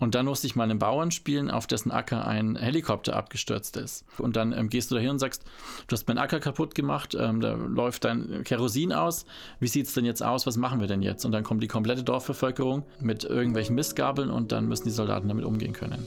Und 0.00 0.14
dann 0.14 0.24
musste 0.24 0.46
ich 0.46 0.56
mal 0.56 0.64
einen 0.64 0.78
Bauern 0.78 1.10
spielen, 1.10 1.50
auf 1.50 1.66
dessen 1.66 1.92
Acker 1.92 2.26
ein 2.26 2.56
Helikopter 2.56 3.14
abgestürzt 3.14 3.76
ist. 3.76 4.04
Und 4.18 4.34
dann 4.34 4.52
ähm, 4.52 4.70
gehst 4.70 4.90
du 4.90 4.94
dahin 4.94 5.10
und 5.10 5.18
sagst, 5.18 5.44
du 5.86 5.92
hast 5.92 6.08
meinen 6.08 6.18
Acker 6.18 6.40
kaputt 6.40 6.74
gemacht, 6.74 7.14
ähm, 7.14 7.40
da 7.42 7.52
läuft 7.52 8.04
dein 8.04 8.42
Kerosin 8.42 8.94
aus. 8.94 9.26
Wie 9.60 9.68
sieht 9.68 9.86
es 9.86 9.94
denn 9.94 10.06
jetzt 10.06 10.22
aus? 10.22 10.46
Was 10.46 10.56
machen 10.56 10.80
wir 10.80 10.88
denn 10.88 11.02
jetzt? 11.02 11.26
Und 11.26 11.32
dann 11.32 11.44
kommt 11.44 11.62
die 11.62 11.68
komplette 11.68 12.02
Dorfbevölkerung 12.02 12.82
mit 12.98 13.24
irgendwelchen 13.24 13.74
Mistgabeln 13.74 14.30
und 14.30 14.52
dann 14.52 14.66
müssen 14.66 14.84
die 14.84 14.90
Soldaten 14.90 15.28
damit 15.28 15.44
umgehen 15.44 15.74
können. 15.74 16.06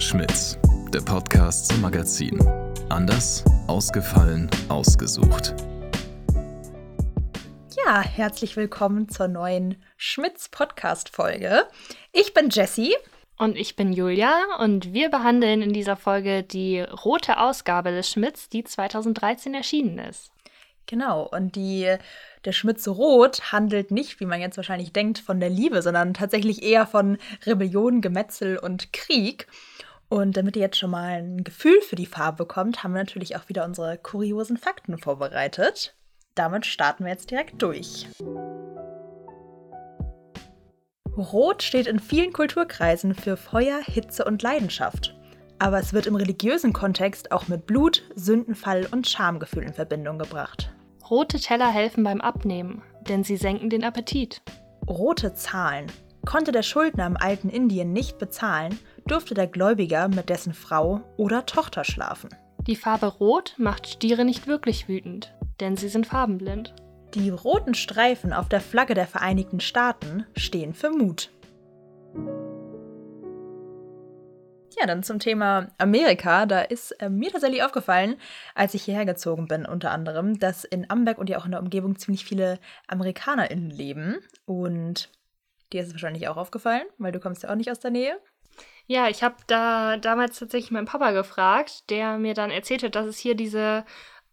Schmitz, 0.00 0.58
der 0.92 1.00
Podcast 1.00 1.68
zum 1.68 1.82
Magazin. 1.82 2.36
Anders, 2.88 3.44
ausgefallen, 3.68 4.50
ausgesucht. 4.68 5.54
Ja, 7.86 8.02
herzlich 8.02 8.56
willkommen 8.56 9.08
zur 9.08 9.28
neuen 9.28 9.76
Schmitz 9.96 10.48
Podcast 10.48 11.08
Folge. 11.10 11.68
Ich 12.12 12.34
bin 12.34 12.50
Jessie 12.50 12.94
und 13.40 13.56
ich 13.56 13.74
bin 13.74 13.94
Julia 13.94 14.34
und 14.58 14.92
wir 14.92 15.08
behandeln 15.08 15.62
in 15.62 15.72
dieser 15.72 15.96
Folge 15.96 16.42
die 16.42 16.80
rote 16.80 17.38
Ausgabe 17.38 17.90
des 17.90 18.10
Schmitz, 18.10 18.50
die 18.50 18.64
2013 18.64 19.54
erschienen 19.54 19.98
ist. 19.98 20.30
Genau, 20.84 21.26
und 21.26 21.56
die, 21.56 21.96
der 22.44 22.52
Schmitz 22.52 22.86
Rot 22.86 23.50
handelt 23.50 23.92
nicht, 23.92 24.20
wie 24.20 24.26
man 24.26 24.42
jetzt 24.42 24.58
wahrscheinlich 24.58 24.92
denkt, 24.92 25.20
von 25.20 25.40
der 25.40 25.48
Liebe, 25.48 25.80
sondern 25.80 26.12
tatsächlich 26.12 26.62
eher 26.62 26.86
von 26.86 27.16
Rebellion, 27.46 28.02
Gemetzel 28.02 28.58
und 28.58 28.92
Krieg. 28.92 29.46
Und 30.10 30.36
damit 30.36 30.56
ihr 30.56 30.62
jetzt 30.62 30.78
schon 30.78 30.90
mal 30.90 31.22
ein 31.22 31.42
Gefühl 31.42 31.80
für 31.80 31.96
die 31.96 32.06
Farbe 32.06 32.44
bekommt, 32.44 32.82
haben 32.82 32.92
wir 32.92 32.98
natürlich 33.00 33.36
auch 33.36 33.48
wieder 33.48 33.64
unsere 33.64 33.96
kuriosen 33.96 34.58
Fakten 34.58 34.98
vorbereitet. 34.98 35.94
Damit 36.34 36.66
starten 36.66 37.04
wir 37.04 37.12
jetzt 37.12 37.30
direkt 37.30 37.62
durch. 37.62 38.06
Rot 41.20 41.62
steht 41.62 41.86
in 41.86 41.98
vielen 41.98 42.32
Kulturkreisen 42.32 43.14
für 43.14 43.36
Feuer, 43.36 43.80
Hitze 43.84 44.24
und 44.24 44.42
Leidenschaft. 44.42 45.14
Aber 45.58 45.78
es 45.78 45.92
wird 45.92 46.06
im 46.06 46.16
religiösen 46.16 46.72
Kontext 46.72 47.32
auch 47.32 47.48
mit 47.48 47.66
Blut, 47.66 48.02
Sündenfall 48.14 48.88
und 48.90 49.06
Schamgefühl 49.06 49.62
in 49.62 49.74
Verbindung 49.74 50.18
gebracht. 50.18 50.72
Rote 51.10 51.38
Teller 51.38 51.70
helfen 51.70 52.02
beim 52.02 52.20
Abnehmen, 52.20 52.82
denn 53.08 53.24
sie 53.24 53.36
senken 53.36 53.68
den 53.68 53.84
Appetit. 53.84 54.42
Rote 54.88 55.34
Zahlen. 55.34 55.86
Konnte 56.24 56.52
der 56.52 56.62
Schuldner 56.62 57.06
im 57.06 57.16
alten 57.16 57.48
Indien 57.48 57.92
nicht 57.92 58.18
bezahlen, 58.18 58.78
durfte 59.06 59.34
der 59.34 59.46
Gläubiger 59.46 60.08
mit 60.08 60.28
dessen 60.28 60.54
Frau 60.54 61.02
oder 61.16 61.46
Tochter 61.46 61.84
schlafen. 61.84 62.30
Die 62.66 62.76
Farbe 62.76 63.06
Rot 63.06 63.54
macht 63.58 63.86
Stiere 63.86 64.24
nicht 64.24 64.46
wirklich 64.46 64.88
wütend, 64.88 65.34
denn 65.60 65.76
sie 65.76 65.88
sind 65.88 66.06
farbenblind. 66.06 66.74
Die 67.14 67.30
roten 67.30 67.74
Streifen 67.74 68.32
auf 68.32 68.48
der 68.48 68.60
Flagge 68.60 68.94
der 68.94 69.08
Vereinigten 69.08 69.58
Staaten 69.58 70.26
stehen 70.36 70.74
für 70.74 70.90
Mut. 70.90 71.30
Ja, 74.78 74.86
dann 74.86 75.02
zum 75.02 75.18
Thema 75.18 75.68
Amerika. 75.76 76.46
Da 76.46 76.60
ist 76.60 76.92
äh, 77.02 77.10
mir 77.10 77.32
tatsächlich 77.32 77.64
aufgefallen, 77.64 78.16
als 78.54 78.74
ich 78.74 78.84
hierher 78.84 79.06
gezogen 79.06 79.48
bin, 79.48 79.66
unter 79.66 79.90
anderem, 79.90 80.38
dass 80.38 80.62
in 80.62 80.88
Amberg 80.88 81.18
und 81.18 81.28
ja 81.28 81.38
auch 81.38 81.44
in 81.44 81.50
der 81.50 81.60
Umgebung 81.60 81.98
ziemlich 81.98 82.24
viele 82.24 82.60
AmerikanerInnen 82.86 83.70
leben. 83.70 84.18
Und 84.46 85.10
dir 85.72 85.80
ist 85.80 85.88
es 85.88 85.94
wahrscheinlich 85.94 86.28
auch 86.28 86.36
aufgefallen, 86.36 86.84
weil 86.98 87.10
du 87.10 87.18
kommst 87.18 87.42
ja 87.42 87.50
auch 87.50 87.56
nicht 87.56 87.72
aus 87.72 87.80
der 87.80 87.90
Nähe. 87.90 88.20
Ja, 88.86 89.08
ich 89.08 89.24
habe 89.24 89.36
da 89.48 89.96
damals 89.96 90.38
tatsächlich 90.38 90.70
meinen 90.70 90.86
Papa 90.86 91.10
gefragt, 91.10 91.90
der 91.90 92.18
mir 92.18 92.34
dann 92.34 92.52
erzählt 92.52 92.84
hat, 92.84 92.94
dass 92.94 93.06
es 93.06 93.18
hier 93.18 93.34
diese 93.34 93.84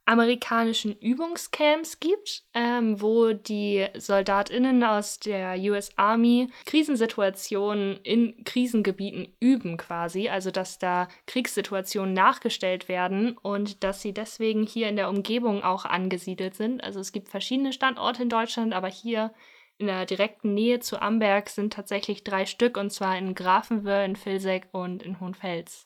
amerikanischen 0.08 0.98
Übungscamps 0.98 2.00
gibt, 2.00 2.44
ähm, 2.54 3.02
wo 3.02 3.34
die 3.34 3.86
SoldatInnen 3.98 4.82
aus 4.84 5.20
der 5.20 5.58
US 5.70 5.90
Army 5.98 6.50
Krisensituationen 6.66 7.98
in 8.04 8.44
Krisengebieten 8.46 9.36
üben 9.42 9.76
quasi, 9.76 10.30
also 10.30 10.50
dass 10.50 10.80
da 10.80 11.10
Kriegssituationen 11.26 12.14
nachgestellt 12.14 12.88
werden 12.88 13.38
und 13.38 13.84
dass 13.84 14.02
sie 14.02 14.14
deswegen 14.14 14.66
hier 14.66 14.88
in 14.88 14.96
der 14.96 15.10
Umgebung 15.10 15.62
auch 15.62 15.84
angesiedelt 15.84 16.56
sind. 16.56 16.82
Also 16.84 17.02
es 17.02 17.12
gibt 17.12 17.28
verschiedene 17.28 17.74
Standorte 17.74 18.24
in 18.24 18.30
Deutschland, 18.30 18.74
aber 18.74 18.88
hier 18.88 19.34
in 19.78 19.88
der 19.88 20.06
direkten 20.06 20.54
Nähe 20.54 20.80
zu 20.80 21.02
Amberg 21.02 21.50
sind 21.50 21.74
tatsächlich 21.74 22.24
drei 22.24 22.46
Stück 22.46 22.78
und 22.78 22.92
zwar 22.92 23.18
in 23.18 23.36
Grafenwöhr, 23.36 24.06
in 24.06 24.16
Vilseck 24.16 24.70
und 24.72 25.04
in 25.04 25.20
Hohenfels. 25.20 25.86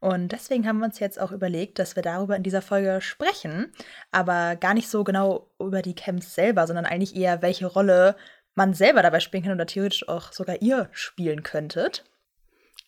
Und 0.00 0.32
deswegen 0.32 0.66
haben 0.66 0.78
wir 0.78 0.86
uns 0.86 0.98
jetzt 0.98 1.20
auch 1.20 1.30
überlegt, 1.30 1.78
dass 1.78 1.94
wir 1.94 2.02
darüber 2.02 2.34
in 2.34 2.42
dieser 2.42 2.62
Folge 2.62 3.00
sprechen, 3.02 3.70
aber 4.10 4.56
gar 4.56 4.72
nicht 4.72 4.88
so 4.88 5.04
genau 5.04 5.50
über 5.58 5.82
die 5.82 5.94
Camps 5.94 6.34
selber, 6.34 6.66
sondern 6.66 6.86
eigentlich 6.86 7.14
eher, 7.14 7.42
welche 7.42 7.66
Rolle 7.66 8.16
man 8.54 8.72
selber 8.72 9.02
dabei 9.02 9.20
spielen 9.20 9.42
kann 9.42 9.52
oder 9.52 9.66
theoretisch 9.66 10.08
auch 10.08 10.32
sogar 10.32 10.62
ihr 10.62 10.88
spielen 10.92 11.42
könntet. 11.42 12.04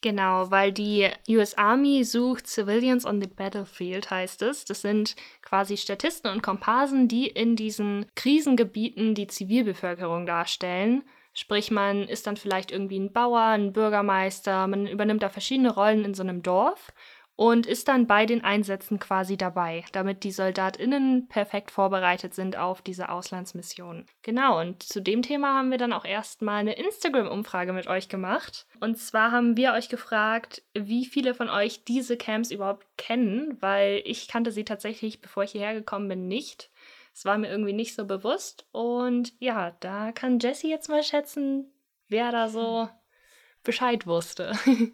Genau, 0.00 0.50
weil 0.50 0.72
die 0.72 1.08
US 1.28 1.54
Army 1.54 2.02
sucht 2.02 2.48
Civilians 2.48 3.06
on 3.06 3.20
the 3.20 3.28
Battlefield, 3.28 4.10
heißt 4.10 4.42
es. 4.42 4.64
Das 4.64 4.80
sind 4.80 5.14
quasi 5.42 5.76
Statisten 5.76 6.28
und 6.28 6.42
Komparsen, 6.42 7.06
die 7.06 7.28
in 7.28 7.54
diesen 7.54 8.06
Krisengebieten 8.16 9.14
die 9.14 9.28
Zivilbevölkerung 9.28 10.26
darstellen. 10.26 11.04
Sprich, 11.34 11.70
man 11.70 12.08
ist 12.08 12.26
dann 12.26 12.36
vielleicht 12.36 12.70
irgendwie 12.70 12.98
ein 12.98 13.12
Bauer, 13.12 13.40
ein 13.40 13.72
Bürgermeister, 13.72 14.66
man 14.66 14.86
übernimmt 14.86 15.22
da 15.22 15.28
verschiedene 15.28 15.74
Rollen 15.74 16.04
in 16.04 16.14
so 16.14 16.22
einem 16.22 16.42
Dorf 16.42 16.92
und 17.36 17.66
ist 17.66 17.88
dann 17.88 18.06
bei 18.06 18.26
den 18.26 18.44
Einsätzen 18.44 18.98
quasi 18.98 19.36
dabei, 19.36 19.84
damit 19.92 20.22
die 20.24 20.32
SoldatInnen 20.32 21.28
perfekt 21.28 21.70
vorbereitet 21.70 22.34
sind 22.34 22.56
auf 22.56 22.82
diese 22.82 23.08
Auslandsmission. 23.08 24.06
Genau, 24.22 24.60
und 24.60 24.82
zu 24.82 25.00
dem 25.00 25.22
Thema 25.22 25.54
haben 25.54 25.70
wir 25.70 25.78
dann 25.78 25.92
auch 25.92 26.04
erstmal 26.04 26.60
eine 26.60 26.74
Instagram-Umfrage 26.74 27.72
mit 27.72 27.86
euch 27.86 28.08
gemacht. 28.08 28.66
Und 28.80 28.98
zwar 28.98 29.32
haben 29.32 29.56
wir 29.56 29.72
euch 29.72 29.88
gefragt, 29.88 30.62
wie 30.74 31.06
viele 31.06 31.34
von 31.34 31.48
euch 31.48 31.84
diese 31.84 32.16
Camps 32.16 32.50
überhaupt 32.50 32.86
kennen, 32.98 33.56
weil 33.60 34.02
ich 34.04 34.28
kannte 34.28 34.52
sie 34.52 34.64
tatsächlich, 34.64 35.20
bevor 35.20 35.44
ich 35.44 35.52
hierher 35.52 35.74
gekommen 35.74 36.08
bin, 36.08 36.28
nicht. 36.28 36.70
Es 37.14 37.24
war 37.24 37.38
mir 37.38 37.50
irgendwie 37.50 37.72
nicht 37.72 37.94
so 37.94 38.06
bewusst. 38.06 38.66
Und 38.72 39.32
ja, 39.38 39.72
da 39.80 40.12
kann 40.12 40.38
Jessie 40.38 40.70
jetzt 40.70 40.88
mal 40.88 41.02
schätzen, 41.02 41.70
wer 42.08 42.32
da 42.32 42.48
so 42.48 42.88
Bescheid 43.62 44.06
wusste. 44.06 44.52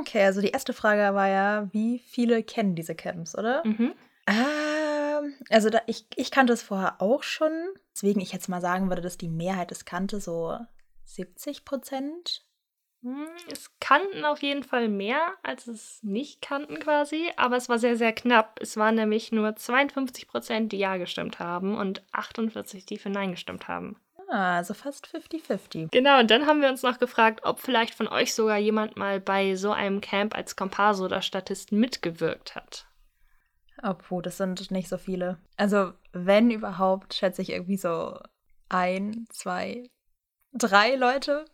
Okay, 0.00 0.24
also 0.24 0.40
die 0.40 0.50
erste 0.50 0.72
Frage 0.72 1.14
war 1.14 1.28
ja, 1.28 1.68
wie 1.72 1.98
viele 1.98 2.42
kennen 2.42 2.74
diese 2.74 2.94
Camps, 2.94 3.36
oder? 3.36 3.62
Mhm. 3.66 3.92
Ähm, 4.26 5.34
also 5.50 5.70
da, 5.70 5.82
ich, 5.86 6.06
ich 6.16 6.30
kannte 6.30 6.52
es 6.52 6.62
vorher 6.62 7.00
auch 7.00 7.22
schon. 7.22 7.52
Deswegen 7.94 8.20
ich 8.20 8.32
jetzt 8.32 8.48
mal 8.48 8.60
sagen 8.60 8.88
würde, 8.88 9.02
dass 9.02 9.18
die 9.18 9.28
Mehrheit 9.28 9.70
es 9.70 9.84
kannte, 9.84 10.20
so 10.20 10.58
70 11.04 11.64
Prozent. 11.64 12.44
Hm, 13.02 13.26
es 13.50 13.70
kannten 13.80 14.24
auf 14.24 14.42
jeden 14.42 14.62
Fall 14.62 14.88
mehr, 14.88 15.34
als 15.42 15.66
es 15.66 16.02
nicht 16.02 16.40
kannten 16.40 16.78
quasi, 16.78 17.30
aber 17.36 17.56
es 17.56 17.68
war 17.68 17.78
sehr, 17.78 17.96
sehr 17.96 18.12
knapp. 18.12 18.58
Es 18.60 18.76
waren 18.76 18.94
nämlich 18.94 19.32
nur 19.32 19.56
52 19.56 20.28
Prozent, 20.28 20.72
die 20.72 20.78
Ja 20.78 20.96
gestimmt 20.96 21.38
haben 21.40 21.76
und 21.76 22.02
48, 22.12 22.86
die 22.86 22.98
für 22.98 23.10
Nein 23.10 23.32
gestimmt 23.32 23.66
haben. 23.66 23.96
Ah, 24.28 24.56
also 24.56 24.72
fast 24.72 25.06
50-50. 25.08 25.88
Genau, 25.90 26.20
und 26.20 26.30
dann 26.30 26.46
haben 26.46 26.62
wir 26.62 26.70
uns 26.70 26.82
noch 26.82 26.98
gefragt, 26.98 27.40
ob 27.42 27.60
vielleicht 27.60 27.94
von 27.94 28.08
euch 28.08 28.32
sogar 28.34 28.56
jemand 28.56 28.96
mal 28.96 29.20
bei 29.20 29.56
so 29.56 29.72
einem 29.72 30.00
Camp 30.00 30.34
als 30.34 30.56
Komparse 30.56 31.04
oder 31.04 31.20
Statist 31.20 31.70
mitgewirkt 31.70 32.54
hat. 32.54 32.86
Obwohl, 33.82 34.22
das 34.22 34.38
sind 34.38 34.70
nicht 34.70 34.88
so 34.88 34.96
viele. 34.96 35.38
Also, 35.56 35.92
wenn 36.12 36.50
überhaupt, 36.50 37.14
schätze 37.14 37.42
ich 37.42 37.50
irgendwie 37.50 37.76
so 37.76 38.18
ein, 38.68 39.26
zwei, 39.28 39.90
drei 40.52 40.94
Leute. 40.94 41.44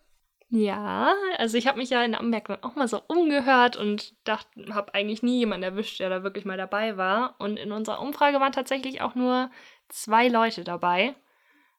Ja, 0.50 1.14
also 1.36 1.58
ich 1.58 1.66
habe 1.66 1.78
mich 1.78 1.90
ja 1.90 2.02
in 2.02 2.14
Amberg 2.14 2.48
dann 2.48 2.62
auch 2.62 2.74
mal 2.74 2.88
so 2.88 3.02
umgehört 3.06 3.76
und 3.76 4.14
dachte, 4.26 4.74
habe 4.74 4.94
eigentlich 4.94 5.22
nie 5.22 5.40
jemanden 5.40 5.64
erwischt, 5.64 6.00
der 6.00 6.08
da 6.08 6.22
wirklich 6.22 6.46
mal 6.46 6.56
dabei 6.56 6.96
war. 6.96 7.34
Und 7.38 7.58
in 7.58 7.70
unserer 7.70 8.00
Umfrage 8.00 8.40
waren 8.40 8.52
tatsächlich 8.52 9.02
auch 9.02 9.14
nur 9.14 9.50
zwei 9.88 10.28
Leute 10.28 10.64
dabei. 10.64 11.14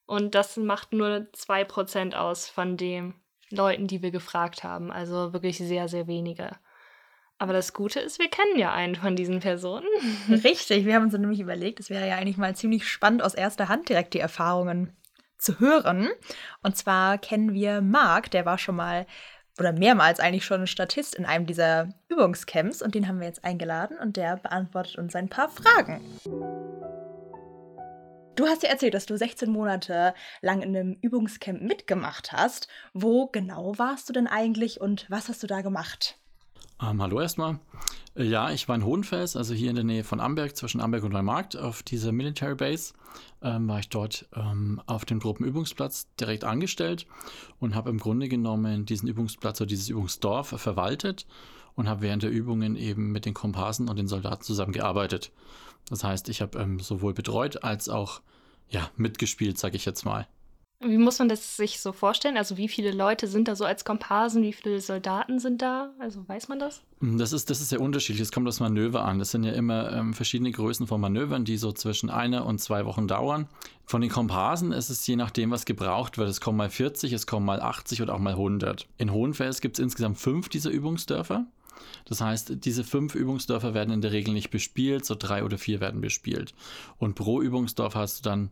Und 0.06 0.36
das 0.36 0.58
macht 0.58 0.94
nur 0.94 1.28
zwei 1.34 1.64
Prozent 1.64 2.16
aus 2.16 2.48
von 2.48 2.78
den 2.78 3.16
Leuten, 3.50 3.88
die 3.88 4.04
wir 4.04 4.12
gefragt 4.12 4.64
haben. 4.64 4.92
Also 4.92 5.34
wirklich 5.34 5.58
sehr, 5.58 5.88
sehr 5.88 6.06
wenige. 6.06 6.52
Aber 7.40 7.54
das 7.54 7.74
Gute 7.74 8.02
ist, 8.02 8.20
wir 8.20 8.30
kennen 8.30 8.60
ja 8.60 8.72
einen 8.72 8.96
von 8.96 9.16
diesen 9.16 9.40
Personen. 9.40 9.88
Richtig, 10.30 10.86
wir 10.86 10.94
haben 10.94 11.06
uns 11.06 11.14
nämlich 11.14 11.40
überlegt, 11.40 11.80
es 11.80 11.90
wäre 11.90 12.08
ja 12.08 12.18
eigentlich 12.18 12.38
mal 12.38 12.56
ziemlich 12.56 12.88
spannend, 12.88 13.24
aus 13.24 13.34
erster 13.34 13.68
Hand 13.68 13.90
direkt 13.90 14.14
die 14.14 14.20
Erfahrungen 14.20 14.96
zu 15.40 15.60
hören. 15.60 16.10
Und 16.62 16.78
zwar 16.78 17.18
kennen 17.18 17.54
wir 17.54 17.82
Marc, 17.82 18.32
der 18.32 18.46
war 18.46 18.58
schon 18.58 18.76
mal 18.76 19.06
oder 19.60 19.74
mehrmals 19.74 20.20
eigentlich 20.20 20.46
schon 20.46 20.68
Statist 20.68 21.16
in 21.16 21.26
einem 21.26 21.46
dieser 21.46 21.90
Übungscamps 22.08 22.82
und 22.82 22.96
den 22.96 23.08
haben 23.08 23.20
wir 23.20 23.28
jetzt 23.28 23.44
eingeladen 23.44 23.98
und 24.00 24.16
der 24.16 24.38
beantwortet 24.38 24.98
uns 24.98 25.16
ein 25.16 25.30
paar 25.30 25.50
Fragen. 25.50 26.02
Du 28.36 28.48
hast 28.48 28.64
ja 28.64 28.70
erzählt, 28.70 28.94
dass 28.94 29.06
du 29.06 29.18
16 29.18 29.52
Monate 29.52 30.14
lang 30.42 30.62
in 30.62 30.74
einem 30.74 30.98
Übungscamp 31.02 31.62
mitgemacht 31.62 32.32
hast. 32.32 32.70
Wo 32.94 33.28
genau 33.28 33.78
warst 33.78 34.08
du 34.08 34.14
denn 34.14 34.28
eigentlich 34.28 34.80
und 34.80 35.06
was 35.10 35.28
hast 35.28 35.44
du 35.44 35.48
da 35.48 35.60
gemacht? 35.60 36.18
Ähm, 36.82 37.02
hallo 37.02 37.20
erstmal. 37.20 37.60
Äh, 38.16 38.24
ja, 38.24 38.52
ich 38.52 38.70
war 38.70 38.76
in 38.76 38.86
Hohenfels, 38.86 39.36
also 39.36 39.54
hier 39.54 39.70
in 39.70 39.76
der 39.76 39.84
Nähe 39.84 40.06
von 40.06 40.22
Amberg, 40.22 40.56
zwischen 40.56 40.80
Amberg 40.80 41.04
und 41.04 41.12
Neumarkt, 41.12 41.58
auf 41.58 41.84
dieser 41.84 42.14
Military 42.14 42.56
Base. 42.56 42.94
Ähm, 43.42 43.68
war 43.68 43.80
ich 43.80 43.90
dort 43.90 44.28
ähm, 44.34 44.82
auf 44.86 45.04
dem 45.04 45.20
Gruppenübungsplatz 45.20 46.08
direkt 46.20 46.46
angestellt 46.46 47.06
und 47.60 47.76
habe 47.76 47.90
im 47.90 47.98
Grunde 47.98 48.30
genommen 48.30 48.86
diesen 48.86 49.10
Übungsplatz 49.10 49.60
oder 49.60 49.68
dieses 49.68 49.90
Übungsdorf 49.90 50.50
verwaltet 50.50 51.26
und 51.76 51.90
habe 51.90 52.02
während 52.02 52.24
der 52.24 52.32
Übungen 52.32 52.78
eben 52.78 53.12
mit 53.12 53.26
den 53.26 53.34
Komparsen 53.34 53.90
und 53.90 53.98
den 53.98 54.08
Soldaten 54.08 54.44
zusammengearbeitet. 54.44 55.32
Das 55.90 56.04
heißt, 56.04 56.30
ich 56.30 56.42
habe 56.42 56.60
ähm, 56.60 56.80
sowohl 56.80 57.14
betreut 57.14 57.64
als 57.64 57.90
auch 57.90 58.22
ja, 58.70 58.90
mitgespielt, 58.96 59.58
sage 59.58 59.76
ich 59.76 59.86
jetzt 59.86 60.06
mal. 60.06 60.28
Wie 60.82 60.98
muss 60.98 61.20
man 61.20 61.28
das 61.28 61.58
sich 61.58 61.82
so 61.82 61.92
vorstellen? 61.92 62.38
Also 62.38 62.56
wie 62.56 62.70
viele 62.70 62.92
Leute 62.92 63.28
sind 63.28 63.50
da 63.50 63.56
so 63.58 63.66
als 63.66 63.84
Komparsen? 63.84 64.44
Wie 64.44 64.54
viele 64.54 64.80
Soldaten 64.80 65.40
sind 65.40 65.62
da? 65.62 65.92
Also 66.00 66.26
weiß 66.26 66.48
man 66.48 66.58
das? 66.58 66.82
Mm, 67.02 67.18
das 67.18 67.34
ist, 67.34 67.50
das 67.50 67.60
ist 67.60 67.68
sehr 67.68 67.82
unterschiedlich. 67.82 68.22
Es 68.22 68.32
kommt 68.32 68.48
das 68.48 68.62
Manöver 68.62 69.04
an. 69.04 69.20
Das 69.20 69.32
sind 69.32 69.44
ja 69.44 69.52
immer 69.52 69.92
ähm, 69.92 70.14
verschiedene 70.14 70.52
Größen 70.52 70.88
von 70.88 71.02
Manövern, 71.02 71.44
die 71.44 71.58
so 71.58 71.74
zwischen 71.74 72.10
einer 72.10 72.46
und 72.46 72.60
zwei 72.60 72.86
Wochen 72.86 73.10
dauern. 73.10 73.50
Von 73.86 74.00
den 74.00 74.10
Komparsen 74.10 74.72
ist 74.72 74.90
es 74.90 75.06
je 75.06 75.18
nachdem, 75.18 75.52
was 75.52 75.66
gebraucht 75.66 76.18
wird. 76.18 76.30
Es 76.30 76.40
kommen 76.40 76.58
mal 76.58 76.70
40, 76.70 77.12
es 77.12 77.28
kommen 77.28 77.46
mal 77.46 77.60
80 77.62 78.02
oder 78.02 78.16
auch 78.16 78.20
mal 78.20 78.34
100. 78.34 78.88
In 78.98 79.12
Hohenfels 79.12 79.60
gibt 79.60 79.78
es 79.78 79.84
insgesamt 79.84 80.18
fünf 80.18 80.48
dieser 80.48 80.70
Übungsdörfer. 80.70 81.46
Das 82.06 82.22
heißt, 82.22 82.64
diese 82.64 82.86
fünf 82.86 83.16
Übungsdörfer 83.16 83.74
werden 83.74 83.94
in 83.94 84.02
der 84.02 84.14
Regel 84.14 84.34
nicht 84.34 84.50
bespielt, 84.50 85.04
so 85.04 85.16
drei 85.16 85.44
oder 85.44 85.58
vier 85.58 85.82
werden 85.82 86.00
bespielt. 86.00 86.54
Und 87.00 87.16
pro 87.16 87.42
Übungsdorf 87.42 87.96
hast 87.96 88.20
du 88.20 88.30
dann 88.30 88.50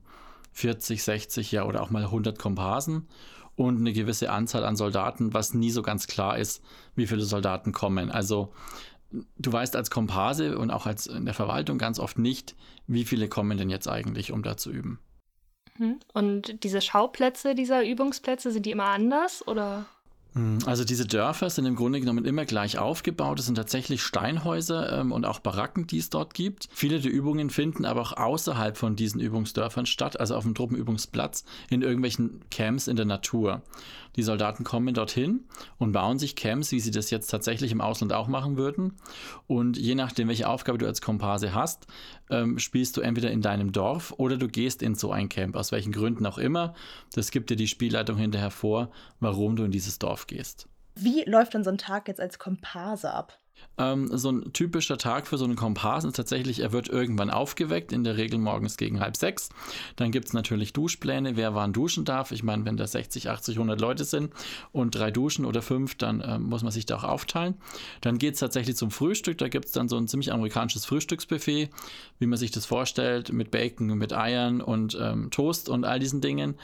40, 0.57 1.03
60 1.03 1.51
ja 1.51 1.65
oder 1.65 1.83
auch 1.83 1.91
mal 1.91 2.03
100 2.03 2.39
Komparsen 2.39 3.07
und 3.55 3.77
eine 3.77 3.93
gewisse 3.93 4.31
Anzahl 4.31 4.65
an 4.65 4.75
Soldaten, 4.75 5.31
was 5.35 5.53
nie 5.53 5.69
so 5.69 5.83
ganz 5.83 6.07
klar 6.07 6.39
ist, 6.39 6.63
wie 6.95 7.05
viele 7.05 7.21
Soldaten 7.21 7.73
kommen. 7.73 8.09
Also 8.09 8.51
du 9.37 9.53
weißt 9.53 9.75
als 9.75 9.91
Komparse 9.91 10.57
und 10.57 10.71
auch 10.71 10.87
als 10.87 11.05
in 11.05 11.25
der 11.25 11.35
Verwaltung 11.35 11.77
ganz 11.77 11.99
oft 11.99 12.17
nicht, 12.17 12.55
wie 12.87 13.05
viele 13.05 13.29
kommen 13.29 13.59
denn 13.59 13.69
jetzt 13.69 13.87
eigentlich, 13.87 14.31
um 14.31 14.41
da 14.41 14.57
zu 14.57 14.71
üben. 14.71 14.99
Mhm. 15.77 15.99
Und 16.11 16.63
diese 16.63 16.81
Schauplätze 16.81 17.53
dieser 17.53 17.85
Übungsplätze, 17.85 18.51
sind 18.51 18.65
die 18.65 18.71
immer 18.71 18.85
anders 18.85 19.47
oder? 19.47 19.85
Hm, 20.37 20.59
also 20.67 20.83
diese 20.83 21.07
Dörfer 21.07 21.49
sind 21.49 21.65
im 21.65 21.75
Grunde 21.75 21.99
genommen 21.99 22.23
immer 22.23 22.45
gleich 22.45 22.77
aufgebaut. 22.77 23.39
Es 23.39 23.47
sind 23.47 23.55
tatsächlich 23.55 24.03
Steinhäuser 24.03 24.99
ähm, 24.99 25.11
und 25.11 25.25
auch 25.25 25.39
Baracken, 25.39 25.87
die 25.87 25.97
es 25.97 26.11
dort 26.11 26.35
gibt. 26.35 26.69
Viele 26.71 26.99
der 26.99 27.11
Übungen 27.11 27.49
finden 27.49 27.85
aber 27.85 28.01
auch 28.01 28.13
außerhalb 28.13 28.77
von 28.77 28.95
diesen 28.95 29.19
Übungsdörfern 29.19 29.87
statt, 29.87 30.19
also 30.19 30.35
auf 30.35 30.43
dem 30.43 30.53
Truppenübungsplatz, 30.53 31.43
in 31.69 31.81
irgendwelchen 31.81 32.41
Camps 32.51 32.87
in 32.87 32.95
der 32.95 33.05
Natur. 33.05 33.63
Die 34.15 34.23
Soldaten 34.23 34.63
kommen 34.63 34.93
dorthin 34.93 35.41
und 35.77 35.91
bauen 35.91 36.17
sich 36.17 36.35
Camps, 36.35 36.71
wie 36.71 36.79
sie 36.79 36.91
das 36.91 37.11
jetzt 37.11 37.27
tatsächlich 37.27 37.71
im 37.71 37.81
Ausland 37.81 38.13
auch 38.13 38.27
machen 38.27 38.57
würden. 38.57 38.93
Und 39.45 39.77
je 39.77 39.95
nachdem, 39.95 40.27
welche 40.27 40.49
Aufgabe 40.49 40.79
du 40.79 40.87
als 40.87 41.01
Komparse 41.01 41.53
hast, 41.53 41.85
ähm, 42.29 42.59
spielst 42.59 42.97
du 42.97 43.01
entweder 43.01 43.31
in 43.31 43.41
deinem 43.41 43.71
Dorf 43.71 44.13
oder 44.17 44.37
du 44.37 44.47
gehst 44.47 44.81
in 44.81 44.95
so 44.95 45.11
ein 45.11 45.29
Camp, 45.29 45.55
aus 45.55 45.71
welchen 45.71 45.91
Gründen 45.91 46.25
auch 46.25 46.37
immer. 46.37 46.73
Das 47.13 47.31
gibt 47.31 47.49
dir 47.49 47.55
die 47.55 47.67
Spielleitung 47.67 48.17
hinterher 48.17 48.51
vor, 48.51 48.89
warum 49.19 49.55
du 49.55 49.63
in 49.63 49.71
dieses 49.71 49.99
Dorf 49.99 50.26
gehst. 50.27 50.67
Wie 50.95 51.23
läuft 51.23 51.53
dann 51.53 51.63
so 51.63 51.69
ein 51.69 51.77
Tag 51.77 52.07
jetzt 52.07 52.19
als 52.21 52.39
Komparse 52.39 53.13
ab? 53.13 53.39
Ähm, 53.77 54.09
so 54.11 54.31
ein 54.31 54.53
typischer 54.53 54.97
Tag 54.97 55.27
für 55.27 55.37
so 55.37 55.45
einen 55.45 55.55
Komparsen 55.55 56.09
ist 56.09 56.15
tatsächlich, 56.15 56.59
er 56.59 56.71
wird 56.71 56.89
irgendwann 56.89 57.29
aufgeweckt, 57.29 57.91
in 57.91 58.03
der 58.03 58.17
Regel 58.17 58.39
morgens 58.39 58.77
gegen 58.77 58.99
halb 58.99 59.15
sechs. 59.15 59.49
Dann 59.95 60.11
gibt 60.11 60.27
es 60.27 60.33
natürlich 60.33 60.73
Duschpläne, 60.73 61.35
wer 61.35 61.53
wann 61.53 61.73
duschen 61.73 62.03
darf. 62.03 62.31
Ich 62.31 62.43
meine, 62.43 62.65
wenn 62.65 62.77
da 62.77 62.87
60, 62.87 63.29
80, 63.29 63.55
100 63.55 63.79
Leute 63.79 64.03
sind 64.03 64.33
und 64.71 64.95
drei 64.95 65.11
duschen 65.11 65.45
oder 65.45 65.61
fünf, 65.61 65.95
dann 65.95 66.21
äh, 66.21 66.39
muss 66.39 66.63
man 66.63 66.71
sich 66.71 66.85
da 66.85 66.97
auch 66.97 67.03
aufteilen. 67.03 67.55
Dann 68.01 68.17
geht 68.17 68.33
es 68.33 68.39
tatsächlich 68.39 68.75
zum 68.75 68.89
Frühstück. 68.89 69.37
Da 69.37 69.47
gibt 69.47 69.65
es 69.65 69.71
dann 69.71 69.89
so 69.89 69.97
ein 69.97 70.07
ziemlich 70.07 70.33
amerikanisches 70.33 70.85
Frühstücksbuffet, 70.85 71.69
wie 72.19 72.25
man 72.25 72.39
sich 72.39 72.51
das 72.51 72.65
vorstellt, 72.65 73.31
mit 73.31 73.51
Bacon, 73.51 73.87
mit 73.97 74.11
Eiern 74.11 74.61
und 74.61 74.97
ähm, 74.99 75.29
Toast 75.29 75.69
und 75.69 75.85
all 75.85 75.99
diesen 75.99 76.21
Dingen. 76.21 76.55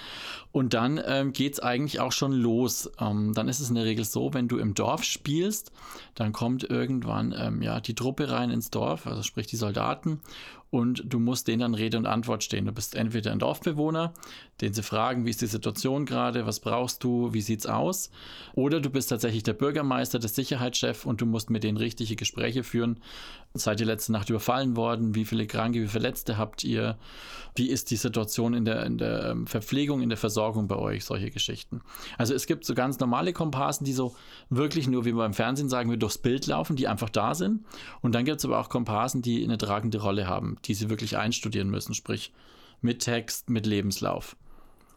Und 0.51 0.73
dann 0.73 0.99
ähm, 1.05 1.31
geht 1.31 1.53
es 1.53 1.59
eigentlich 1.59 1.99
auch 1.99 2.11
schon 2.11 2.31
los. 2.31 2.89
Ähm, 2.99 3.33
dann 3.33 3.47
ist 3.47 3.59
es 3.59 3.69
in 3.69 3.75
der 3.75 3.85
Regel 3.85 4.05
so, 4.05 4.33
wenn 4.33 4.47
du 4.47 4.57
im 4.57 4.73
Dorf 4.73 5.03
spielst, 5.03 5.71
dann 6.15 6.33
kommt 6.33 6.63
irgendwann 6.83 7.33
ähm, 7.37 7.61
ja, 7.61 7.79
die 7.79 7.95
Truppe 7.95 8.29
rein 8.29 8.49
ins 8.49 8.69
Dorf, 8.69 9.07
also 9.07 9.23
sprich 9.23 9.47
die 9.47 9.55
Soldaten, 9.55 10.19
und 10.69 11.03
du 11.05 11.19
musst 11.19 11.47
denen 11.47 11.61
dann 11.61 11.75
Rede 11.75 11.97
und 11.97 12.07
Antwort 12.07 12.43
stehen. 12.43 12.65
Du 12.65 12.71
bist 12.71 12.95
entweder 12.95 13.31
ein 13.31 13.39
Dorfbewohner, 13.39 14.13
den 14.61 14.73
sie 14.73 14.83
fragen, 14.83 15.25
wie 15.25 15.29
ist 15.29 15.41
die 15.41 15.47
Situation 15.47 16.05
gerade, 16.05 16.45
was 16.45 16.59
brauchst 16.59 17.03
du, 17.03 17.33
wie 17.33 17.41
sieht's 17.41 17.65
aus, 17.65 18.09
oder 18.53 18.79
du 18.79 18.89
bist 18.89 19.09
tatsächlich 19.09 19.43
der 19.43 19.53
Bürgermeister, 19.53 20.19
der 20.19 20.29
Sicherheitschef 20.29 21.05
und 21.05 21.21
du 21.21 21.25
musst 21.25 21.49
mit 21.49 21.63
denen 21.63 21.77
richtige 21.77 22.15
Gespräche 22.15 22.63
führen. 22.63 22.99
Seid 23.55 23.79
ihr 23.81 23.85
letzte 23.85 24.11
Nacht 24.11 24.29
überfallen 24.29 24.75
worden? 24.75 25.13
Wie 25.13 25.25
viele 25.25 25.45
Kranke, 25.45 25.81
wie 25.81 25.87
Verletzte 25.87 26.39
habt 26.39 26.63
ihr? 26.63 26.97
Wie 27.55 27.69
ist 27.69 27.91
die 27.91 27.97
Situation 27.97 28.55
in 28.55 28.65
der, 28.65 28.83
in 28.83 28.97
der 28.97 29.29
ähm, 29.29 29.45
Verpflegung, 29.45 30.01
in 30.01 30.09
der 30.09 30.17
Versorgung 30.17 30.67
bei 30.67 30.75
euch? 30.75 31.05
Solche 31.05 31.29
Geschichten. 31.29 31.81
Also 32.17 32.33
es 32.33 32.47
gibt 32.47 32.65
so 32.65 32.73
ganz 32.73 32.99
normale 32.99 33.31
Komparsen, 33.31 33.85
die 33.85 33.93
so 33.93 34.15
wirklich 34.49 34.87
nur, 34.87 35.05
wie 35.05 35.11
wir 35.11 35.19
beim 35.19 35.35
Fernsehen 35.35 35.69
sagen, 35.69 35.91
wir 35.91 35.97
durchs 35.97 36.17
Bild 36.17 36.47
laufen, 36.47 36.75
die 36.75 36.87
einfach 36.87 37.09
da 37.09 37.35
sind. 37.35 37.63
Und 38.01 38.15
dann 38.15 38.25
gibt 38.25 38.39
es 38.39 38.45
aber 38.45 38.59
auch 38.59 38.69
Komparsen, 38.69 39.21
die 39.21 39.43
eine 39.43 39.59
tragende 39.59 40.01
Rolle 40.01 40.25
haben 40.27 40.57
die 40.65 40.73
sie 40.73 40.89
wirklich 40.89 41.17
einstudieren 41.17 41.69
müssen, 41.69 41.93
sprich 41.93 42.31
mit 42.81 42.99
Text, 42.99 43.49
mit 43.49 43.65
Lebenslauf. 43.65 44.35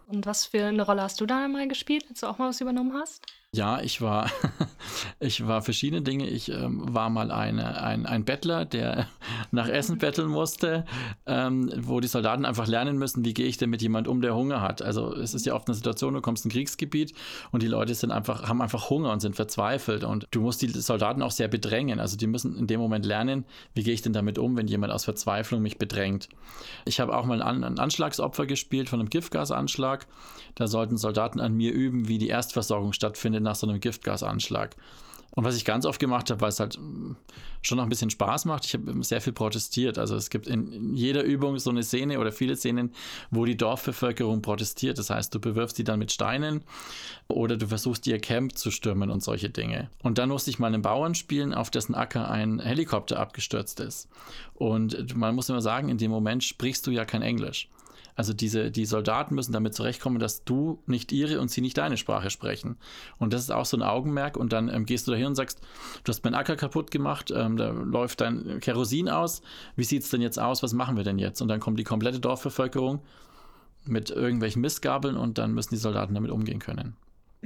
Und 0.07 0.27
was 0.27 0.47
für 0.47 0.65
eine 0.65 0.83
Rolle 0.83 1.03
hast 1.03 1.21
du 1.21 1.27
da 1.27 1.49
mal 1.49 1.69
gespielt, 1.69 2.07
als 2.09 2.21
du 2.21 2.27
auch 2.29 2.39
mal 2.39 2.49
was 2.49 2.61
übernommen 2.61 2.95
hast? 2.95 3.25
Ja, 3.57 3.81
ich 3.81 4.03
war, 4.03 4.31
ich 5.19 5.47
war 5.47 5.63
verschiedene 5.63 6.03
Dinge. 6.03 6.29
Ich 6.29 6.51
ähm, 6.51 6.83
war 6.93 7.09
mal 7.09 7.31
eine, 7.31 7.83
ein, 7.83 8.05
ein 8.05 8.27
Bettler, 8.27 8.67
der 8.67 9.09
nach 9.51 9.67
Essen 9.67 9.97
betteln 9.97 10.29
musste, 10.29 10.85
ähm, 11.25 11.73
wo 11.75 12.01
die 12.01 12.09
Soldaten 12.09 12.45
einfach 12.45 12.67
lernen 12.67 12.99
müssen, 12.99 13.25
wie 13.25 13.33
gehe 13.33 13.47
ich 13.47 13.57
denn 13.57 13.71
mit 13.71 13.81
jemand 13.81 14.09
um, 14.09 14.21
der 14.21 14.35
Hunger 14.35 14.61
hat. 14.61 14.83
Also 14.83 15.15
es 15.15 15.33
ist 15.33 15.47
ja 15.47 15.55
oft 15.55 15.69
eine 15.69 15.75
Situation, 15.75 16.13
du 16.13 16.21
kommst 16.21 16.45
in 16.45 16.51
ein 16.51 16.53
Kriegsgebiet 16.53 17.15
und 17.51 17.63
die 17.63 17.67
Leute 17.67 17.95
sind 17.95 18.11
einfach, 18.11 18.47
haben 18.47 18.61
einfach 18.61 18.91
Hunger 18.91 19.11
und 19.11 19.21
sind 19.21 19.37
verzweifelt. 19.37 20.05
Und 20.05 20.27
du 20.33 20.43
musst 20.43 20.61
die 20.61 20.69
Soldaten 20.69 21.23
auch 21.23 21.31
sehr 21.31 21.49
bedrängen. 21.49 21.99
Also 21.99 22.19
die 22.19 22.27
müssen 22.27 22.59
in 22.59 22.67
dem 22.67 22.79
Moment 22.79 23.07
lernen, 23.07 23.47
wie 23.73 23.85
gehe 23.85 23.95
ich 23.95 24.03
denn 24.03 24.13
damit 24.13 24.39
um, 24.39 24.59
wenn 24.59 24.69
jemand 24.69 24.93
aus 24.93 25.07
Verzweiflung 25.07 25.63
mich 25.63 25.79
bedrängt. 25.79 26.29
Ich 26.85 27.01
habe 27.01 27.17
auch 27.17 27.25
mal 27.25 27.41
ein, 27.41 27.65
ein 27.65 27.79
Anschlagsopfer 27.79 28.45
gespielt 28.45 28.91
von 28.91 29.01
einem 29.01 29.09
Giftgasanschlag. 29.09 30.07
Da 30.57 30.67
sollten 30.67 30.99
Soldaten 30.99 31.41
an 31.41 31.55
mir 31.55 31.73
üben, 31.73 32.07
wie 32.07 32.19
die 32.19 32.29
Erstversorgung 32.29 32.93
stattfindet 32.93 33.46
nach 33.47 33.57
so 33.57 33.67
einem 33.67 33.81
Giftgasanschlag. 33.81 34.77
Und 35.37 35.45
was 35.45 35.55
ich 35.55 35.67
ganz 35.67 35.85
oft 35.85 36.01
gemacht 36.01 36.31
habe, 36.31 36.41
weil 36.41 36.49
es 36.49 36.61
halt 36.61 36.79
mm, 36.79 37.15
schon 37.61 37.77
noch 37.77 37.85
ein 37.85 37.91
bisschen 37.91 38.09
Spaß 38.09 38.47
macht, 38.47 38.65
ich 38.65 38.73
habe 38.73 39.05
sehr 39.05 39.21
viel 39.21 39.35
protestiert. 39.35 39.99
Also 39.99 40.17
es 40.17 40.31
gibt 40.31 40.47
in 40.47 40.95
jeder 40.95 41.25
Übung 41.25 41.59
so 41.59 41.69
eine 41.69 41.83
Szene 41.83 42.19
oder 42.19 42.33
viele 42.33 42.57
Szenen, 42.57 42.93
wo 43.31 43.45
die 43.45 43.57
Dorfbevölkerung 43.57 44.41
protestiert. 44.41 44.99
Das 44.99 45.11
heißt, 45.11 45.35
du 45.35 45.39
bewirfst 45.39 45.77
die 45.77 45.85
dann 45.85 45.99
mit 45.99 46.11
Steinen 46.11 46.63
oder 47.29 47.59
du 47.59 47.67
versuchst 47.67 48.07
ihr 48.07 48.19
Camp 48.19 48.57
zu 48.57 48.71
stürmen 48.71 49.11
und 49.11 49.23
solche 49.23 49.51
Dinge. 49.51 49.91
Und 50.03 50.17
dann 50.17 50.31
musste 50.31 50.49
ich 50.49 50.59
mal 50.59 50.69
einen 50.69 50.81
Bauern 50.81 51.15
spielen, 51.15 51.53
auf 51.53 51.71
dessen 51.71 51.95
Acker 51.95 52.31
ein 52.31 52.59
Helikopter 52.59 53.19
abgestürzt 53.19 53.81
ist. 53.81 54.09
Und 54.55 55.17
man 55.17 55.35
muss 55.35 55.51
immer 55.51 55.61
sagen, 55.61 55.91
in 55.91 55.99
dem 55.99 56.11
Moment 56.11 56.45
sprichst 56.45 56.87
du 56.87 56.91
ja 56.91 57.05
kein 57.05 57.21
Englisch. 57.21 57.69
Also 58.15 58.33
diese, 58.33 58.71
die 58.71 58.87
Soldaten 58.87 59.35
müssen 59.35 59.53
damit 59.53 59.75
zurechtkommen, 59.75 60.19
dass 60.19 60.45
du 60.45 60.83
nicht 60.87 61.13
ihre 61.13 61.41
und 61.41 61.51
sie 61.51 61.61
nicht 61.61 61.77
deine 61.77 61.97
Sprache 61.97 62.31
sprechen. 62.31 62.77
Und 63.19 63.33
das 63.33 63.43
ist 63.43 63.51
auch 63.51 63.67
so 63.67 63.77
ein 63.77 63.83
Augenmerk. 63.83 64.37
Und 64.37 64.53
dann 64.53 64.69
ähm, 64.69 64.87
gehst 64.87 65.07
du 65.07 65.11
dahin 65.11 65.27
und 65.27 65.35
sagst, 65.35 65.61
du 66.05 66.11
hast 66.11 66.25
meinen 66.25 66.35
Acker 66.35 66.57
kaputt 66.57 66.91
gemacht, 66.91 67.33
ähm, 67.35 67.57
da 67.57 67.71
läuft 67.71 68.21
dein 68.21 68.61
Kerosin 68.61 69.09
aus. 69.09 69.43
Wie 69.77 69.85
sieht 69.85 70.03
es 70.03 70.11
denn 70.11 70.23
jetzt 70.23 70.39
aus? 70.39 70.63
Was 70.63 70.73
machen 70.73 70.97
wir 70.97 71.05
denn 71.05 71.19
jetzt? 71.19 71.43
Und 71.43 71.49
dann 71.49 71.61
kommt 71.61 71.79
die 71.79 71.85
komplette 71.85 72.21
Dorfbevölkerung 72.21 73.01
mit 73.85 74.11
irgendwelchen 74.11 74.63
Mistgabeln 74.63 75.17
und 75.17 75.39
dann 75.39 75.53
müssen 75.53 75.75
die 75.75 75.81
Soldaten 75.81 76.15
damit 76.15 76.31
umgehen 76.31 76.59
können. 76.59 76.97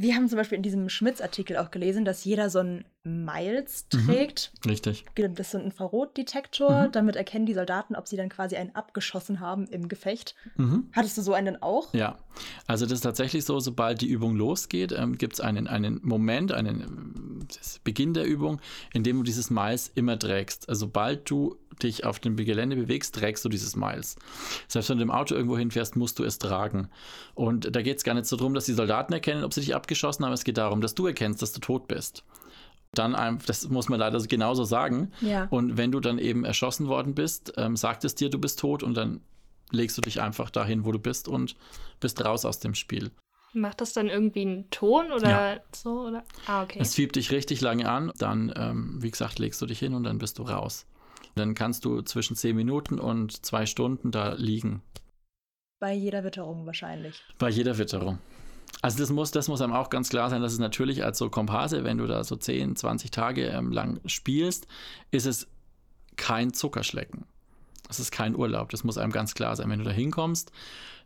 Wir 0.01 0.15
haben 0.15 0.29
zum 0.29 0.39
Beispiel 0.39 0.57
in 0.57 0.63
diesem 0.63 0.89
Schmitz-Artikel 0.89 1.59
auch 1.59 1.71
gelesen, 1.71 2.07
dass 2.07 2.25
jeder 2.25 2.49
so 2.49 2.61
ein 2.61 2.87
Miles 3.05 3.87
mhm. 3.93 4.07
trägt. 4.07 4.51
Mhm, 4.65 4.71
richtig. 4.71 5.05
Das 5.15 5.39
ist 5.39 5.51
so 5.51 5.59
ein 5.59 5.65
Infrarotdetektor. 5.65 6.87
Mhm. 6.87 6.93
Damit 6.93 7.17
erkennen 7.17 7.45
die 7.45 7.53
Soldaten, 7.53 7.95
ob 7.95 8.09
sie 8.09 8.17
dann 8.17 8.31
quasi 8.31 8.57
einen 8.57 8.75
abgeschossen 8.75 9.41
haben 9.41 9.67
im 9.67 9.89
Gefecht. 9.89 10.35
Mhm. 10.57 10.89
Hattest 10.93 11.19
du 11.19 11.23
so 11.23 11.35
einen 11.35 11.53
dann 11.53 11.63
auch? 11.63 11.93
Ja. 11.93 12.17
Also 12.67 12.87
das 12.87 12.95
ist 12.95 13.01
tatsächlich 13.03 13.45
so, 13.45 13.61
sobald 13.61 14.01
die 14.01 14.09
Übung 14.09 14.37
losgeht, 14.37 14.93
ähm, 14.93 15.19
gibt 15.19 15.35
es 15.35 15.41
einen, 15.41 15.67
einen 15.67 16.01
Moment, 16.03 16.53
einen 16.53 17.47
Beginn 17.85 18.15
der 18.15 18.25
Übung, 18.25 18.59
in 18.95 19.03
dem 19.03 19.19
du 19.19 19.23
dieses 19.23 19.51
Miles 19.51 19.91
immer 19.95 20.19
trägst. 20.19 20.67
Also 20.67 20.87
sobald 20.87 21.29
du 21.29 21.59
dich 21.83 22.05
auf 22.05 22.19
dem 22.19 22.37
Gelände 22.37 22.77
bewegst, 22.77 23.15
trägst 23.15 23.45
du 23.45 23.49
dieses 23.49 23.77
Miles. 23.77 24.17
Selbst 24.69 24.91
wenn 24.91 24.99
du 24.99 25.05
im 25.05 25.11
Auto 25.11 25.35
irgendwo 25.35 25.59
hinfährst, 25.59 25.97
musst 25.97 26.19
du 26.19 26.25
es 26.25 26.39
tragen. 26.39 26.89
Und 27.35 27.75
da 27.75 27.83
geht 27.83 27.99
es 27.99 28.05
gar 28.05 28.15
nicht 28.15 28.27
so 28.27 28.37
darum, 28.37 28.55
dass 28.55 28.67
die 28.67 28.73
Soldaten 28.73 29.13
erkennen, 29.13 29.45
ob 29.45 29.53
sie 29.53 29.61
dich 29.61 29.75
abgeschossen 29.75 30.25
haben. 30.25 30.33
Es 30.33 30.45
geht 30.45 30.59
darum, 30.59 30.81
dass 30.81 30.95
du 30.95 31.07
erkennst, 31.07 31.43
dass 31.43 31.53
du 31.53 31.61
tot 31.61 31.89
bist 31.89 32.25
dann 32.93 33.39
das 33.47 33.69
muss 33.69 33.89
man 33.89 34.01
leider 34.01 34.19
genauso 34.21 34.65
sagen. 34.65 35.13
Ja. 35.21 35.47
Und 35.51 35.77
wenn 35.77 35.93
du 35.93 36.01
dann 36.01 36.19
eben 36.19 36.45
erschossen 36.45 36.89
worden 36.89 37.15
bist, 37.15 37.53
ähm, 37.57 37.77
sagt 37.77 38.05
es 38.05 38.15
dir, 38.15 38.31
du 38.31 38.39
bist 38.39 38.59
tot 38.59 38.83
und 38.83 38.95
dann 38.95 39.21
legst 39.71 39.97
du 39.97 40.03
dich 40.03 40.21
einfach 40.21 40.51
dahin, 40.51 40.85
wo 40.85 40.93
du 40.93 40.99
bist 40.99 41.29
und 41.29 41.55
bist 42.01 42.25
raus 42.25 42.45
aus 42.45 42.59
dem 42.59 42.75
Spiel. 42.75 43.11
Macht 43.53 43.81
das 43.81 43.93
dann 43.93 44.09
irgendwie 44.09 44.43
einen 44.43 44.71
Ton 44.71 45.11
oder 45.11 45.29
ja. 45.29 45.61
so? 45.75 46.07
Oder? 46.07 46.25
Ah, 46.47 46.63
okay. 46.63 46.79
Es 46.81 46.95
fiebt 46.95 47.17
dich 47.17 47.33
richtig 47.33 47.61
lange 47.61 47.89
an, 47.89 48.13
dann, 48.19 48.53
ähm, 48.57 49.03
wie 49.03 49.11
gesagt, 49.11 49.39
legst 49.39 49.61
du 49.61 49.67
dich 49.67 49.79
hin 49.79 49.95
und 49.95 50.05
dann 50.05 50.19
bist 50.19 50.39
du 50.39 50.45
raus. 50.45 50.87
Dann 51.41 51.55
kannst 51.55 51.85
du 51.85 52.03
zwischen 52.03 52.37
10 52.37 52.55
Minuten 52.55 52.99
und 52.99 53.45
zwei 53.45 53.67
Stunden 53.67 54.11
da 54.11 54.35
liegen. 54.35 54.83
Bei 55.81 55.95
jeder 55.95 56.25
Witterung 56.25 56.67
wahrscheinlich. 56.67 57.23
Bei 57.39 57.49
jeder 57.49 57.79
Witterung. 57.79 58.19
Also 58.83 58.99
das 58.99 59.11
muss, 59.11 59.31
das 59.31 59.49
muss 59.49 59.61
einem 59.61 59.73
auch 59.73 59.91
ganz 59.91 60.11
klar 60.11 60.31
sein, 60.31 60.43
dass 60.43 60.53
es 60.53 60.59
natürlich 60.59 61.05
als 61.05 61.19
so 61.19 61.31
Komparse, 61.31 61.85
wenn 61.85 61.99
du 61.99 62.07
da 62.07 62.23
so 62.25 62.37
10, 62.37 62.77
20 62.77 63.11
Tage 63.11 63.47
ähm, 63.47 63.73
lang 63.73 64.01
spielst, 64.07 64.67
ist 65.11 65.27
es 65.27 65.49
kein 66.17 66.53
Zuckerschlecken. 66.53 67.25
Es 67.89 67.99
ist 67.99 68.13
kein 68.13 68.37
Urlaub, 68.37 68.71
das 68.71 68.85
muss 68.85 68.99
einem 68.99 69.13
ganz 69.13 69.35
klar 69.35 69.57
sein. 69.57 69.69
Wenn 69.71 69.81
du 69.81 69.85
da 69.85 69.91
hinkommst, 69.91 70.53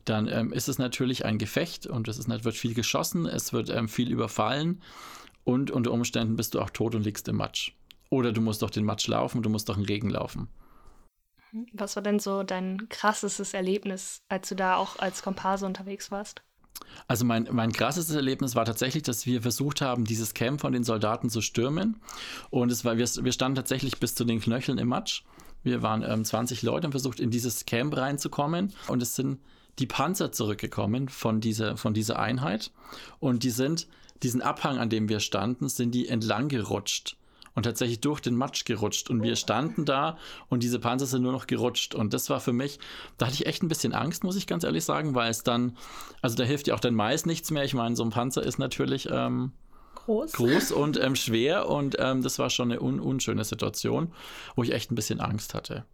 dann 0.04 0.28
ähm, 0.28 0.52
ist 0.52 0.68
es 0.68 0.78
natürlich 0.78 1.24
ein 1.24 1.38
Gefecht 1.38 1.86
und 1.86 2.08
es 2.08 2.18
ist, 2.18 2.28
wird 2.28 2.56
viel 2.56 2.74
geschossen, 2.74 3.26
es 3.26 3.52
wird 3.52 3.70
ähm, 3.70 3.88
viel 3.88 4.10
überfallen 4.10 4.82
und 5.44 5.70
unter 5.70 5.92
Umständen 5.92 6.36
bist 6.36 6.54
du 6.54 6.60
auch 6.60 6.70
tot 6.70 6.94
und 6.94 7.04
liegst 7.04 7.28
im 7.28 7.36
Matsch. 7.36 7.72
Oder 8.14 8.30
du 8.30 8.40
musst 8.40 8.62
doch 8.62 8.70
den 8.70 8.84
Matsch 8.84 9.08
laufen, 9.08 9.42
du 9.42 9.50
musst 9.50 9.68
doch 9.68 9.76
im 9.76 9.82
Regen 9.82 10.08
laufen. 10.08 10.46
Was 11.72 11.96
war 11.96 12.02
denn 12.04 12.20
so 12.20 12.44
dein 12.44 12.88
krassestes 12.88 13.54
Erlebnis, 13.54 14.22
als 14.28 14.48
du 14.48 14.54
da 14.54 14.76
auch 14.76 15.00
als 15.00 15.22
Komparse 15.22 15.66
unterwegs 15.66 16.12
warst? 16.12 16.42
Also 17.08 17.24
mein, 17.24 17.48
mein 17.50 17.72
krassestes 17.72 18.14
Erlebnis 18.14 18.54
war 18.54 18.64
tatsächlich, 18.64 19.02
dass 19.02 19.26
wir 19.26 19.42
versucht 19.42 19.80
haben, 19.80 20.04
dieses 20.04 20.32
Camp 20.32 20.60
von 20.60 20.72
den 20.72 20.84
Soldaten 20.84 21.28
zu 21.28 21.40
stürmen. 21.40 22.00
Und 22.50 22.70
es 22.70 22.84
war, 22.84 22.98
wir, 22.98 23.06
wir 23.06 23.32
standen 23.32 23.56
tatsächlich 23.56 23.98
bis 23.98 24.14
zu 24.14 24.24
den 24.24 24.40
Knöcheln 24.40 24.78
im 24.78 24.86
Matsch. 24.86 25.24
Wir 25.64 25.82
waren 25.82 26.04
ähm, 26.04 26.24
20 26.24 26.62
Leute 26.62 26.86
und 26.86 26.92
versucht, 26.92 27.18
in 27.18 27.32
dieses 27.32 27.66
Camp 27.66 27.96
reinzukommen. 27.96 28.72
Und 28.86 29.02
es 29.02 29.16
sind 29.16 29.40
die 29.80 29.86
Panzer 29.86 30.30
zurückgekommen 30.30 31.08
von 31.08 31.40
dieser, 31.40 31.76
von 31.76 31.94
dieser 31.94 32.20
Einheit. 32.20 32.70
Und 33.18 33.42
die 33.42 33.50
sind, 33.50 33.88
diesen 34.22 34.40
Abhang, 34.40 34.78
an 34.78 34.88
dem 34.88 35.08
wir 35.08 35.18
standen, 35.18 35.68
sind 35.68 35.96
die 35.96 36.06
entlang 36.06 36.48
gerutscht 36.48 37.16
und 37.54 37.64
tatsächlich 37.64 38.00
durch 38.00 38.20
den 38.20 38.34
Matsch 38.34 38.64
gerutscht. 38.64 39.10
Und 39.10 39.22
wir 39.22 39.36
standen 39.36 39.84
da 39.84 40.18
und 40.48 40.62
diese 40.62 40.78
Panzer 40.78 41.06
sind 41.06 41.22
nur 41.22 41.32
noch 41.32 41.46
gerutscht. 41.46 41.94
Und 41.94 42.12
das 42.12 42.30
war 42.30 42.40
für 42.40 42.52
mich, 42.52 42.78
da 43.16 43.26
hatte 43.26 43.34
ich 43.34 43.46
echt 43.46 43.62
ein 43.62 43.68
bisschen 43.68 43.94
Angst, 43.94 44.24
muss 44.24 44.36
ich 44.36 44.46
ganz 44.46 44.64
ehrlich 44.64 44.84
sagen, 44.84 45.14
weil 45.14 45.30
es 45.30 45.42
dann, 45.42 45.76
also 46.20 46.36
da 46.36 46.44
hilft 46.44 46.66
ja 46.66 46.74
auch 46.74 46.80
dann 46.80 46.94
meist 46.94 47.26
nichts 47.26 47.50
mehr. 47.50 47.64
Ich 47.64 47.74
meine, 47.74 47.96
so 47.96 48.04
ein 48.04 48.10
Panzer 48.10 48.42
ist 48.42 48.58
natürlich 48.58 49.08
ähm, 49.10 49.52
groß. 49.94 50.32
groß 50.32 50.72
und 50.72 51.02
ähm, 51.02 51.14
schwer 51.14 51.68
und 51.68 51.96
ähm, 51.98 52.22
das 52.22 52.38
war 52.38 52.50
schon 52.50 52.72
eine 52.72 52.80
un 52.80 53.00
unschöne 53.00 53.44
Situation, 53.44 54.12
wo 54.56 54.62
ich 54.62 54.72
echt 54.72 54.90
ein 54.90 54.96
bisschen 54.96 55.20
Angst 55.20 55.54
hatte. 55.54 55.84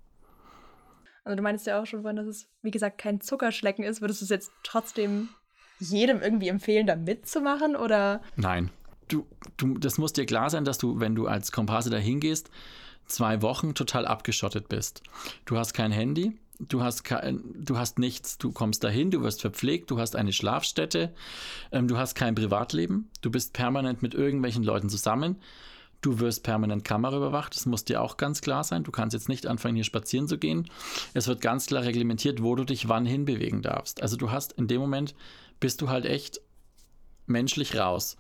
Also 1.24 1.36
du 1.36 1.42
meinst 1.42 1.66
ja 1.66 1.80
auch 1.80 1.86
schon, 1.86 2.02
dass 2.16 2.26
es, 2.26 2.48
wie 2.62 2.70
gesagt, 2.70 2.96
kein 2.96 3.20
Zuckerschlecken 3.20 3.84
ist. 3.84 4.00
Würdest 4.00 4.22
du 4.22 4.24
es 4.24 4.30
jetzt 4.30 4.52
trotzdem 4.62 5.28
jedem 5.78 6.22
irgendwie 6.22 6.48
empfehlen, 6.48 6.86
da 6.86 6.96
mitzumachen 6.96 7.76
oder? 7.76 8.22
Nein 8.36 8.70
du, 9.10 9.26
du, 9.56 9.78
das 9.78 9.98
muss 9.98 10.12
dir 10.12 10.26
klar 10.26 10.50
sein, 10.50 10.64
dass 10.64 10.78
du, 10.78 11.00
wenn 11.00 11.14
du 11.14 11.26
als 11.26 11.52
Komparse 11.52 11.90
da 11.90 11.98
hingehst, 11.98 12.50
zwei 13.06 13.42
Wochen 13.42 13.74
total 13.74 14.06
abgeschottet 14.06 14.68
bist. 14.68 15.02
Du 15.44 15.56
hast 15.58 15.74
kein 15.74 15.92
Handy, 15.92 16.38
du 16.58 16.82
hast, 16.82 17.04
kein, 17.04 17.42
du 17.54 17.76
hast 17.76 17.98
nichts, 17.98 18.38
du 18.38 18.52
kommst 18.52 18.84
dahin, 18.84 19.10
du 19.10 19.22
wirst 19.22 19.40
verpflegt, 19.40 19.90
du 19.90 19.98
hast 19.98 20.16
eine 20.16 20.32
Schlafstätte, 20.32 21.12
ähm, 21.72 21.88
du 21.88 21.98
hast 21.98 22.14
kein 22.14 22.34
Privatleben, 22.34 23.10
du 23.20 23.30
bist 23.30 23.52
permanent 23.52 24.02
mit 24.02 24.14
irgendwelchen 24.14 24.64
Leuten 24.64 24.88
zusammen. 24.88 25.36
Du 26.02 26.18
wirst 26.18 26.44
permanent 26.44 26.82
Kamera 26.82 27.18
überwacht, 27.18 27.54
das 27.54 27.66
muss 27.66 27.84
dir 27.84 28.00
auch 28.00 28.16
ganz 28.16 28.40
klar 28.40 28.64
sein. 28.64 28.84
Du 28.84 28.90
kannst 28.90 29.12
jetzt 29.12 29.28
nicht 29.28 29.46
anfangen, 29.46 29.74
hier 29.74 29.84
spazieren 29.84 30.28
zu 30.28 30.38
gehen. 30.38 30.66
Es 31.12 31.28
wird 31.28 31.42
ganz 31.42 31.66
klar 31.66 31.82
reglementiert, 31.82 32.42
wo 32.42 32.54
du 32.54 32.64
dich 32.64 32.88
wann 32.88 33.04
hinbewegen 33.04 33.60
darfst. 33.60 34.02
Also 34.02 34.16
du 34.16 34.30
hast 34.30 34.52
in 34.54 34.66
dem 34.66 34.80
Moment, 34.80 35.14
bist 35.60 35.82
du 35.82 35.90
halt 35.90 36.06
echt 36.06 36.40
menschlich 37.30 37.76
raus. 37.76 38.16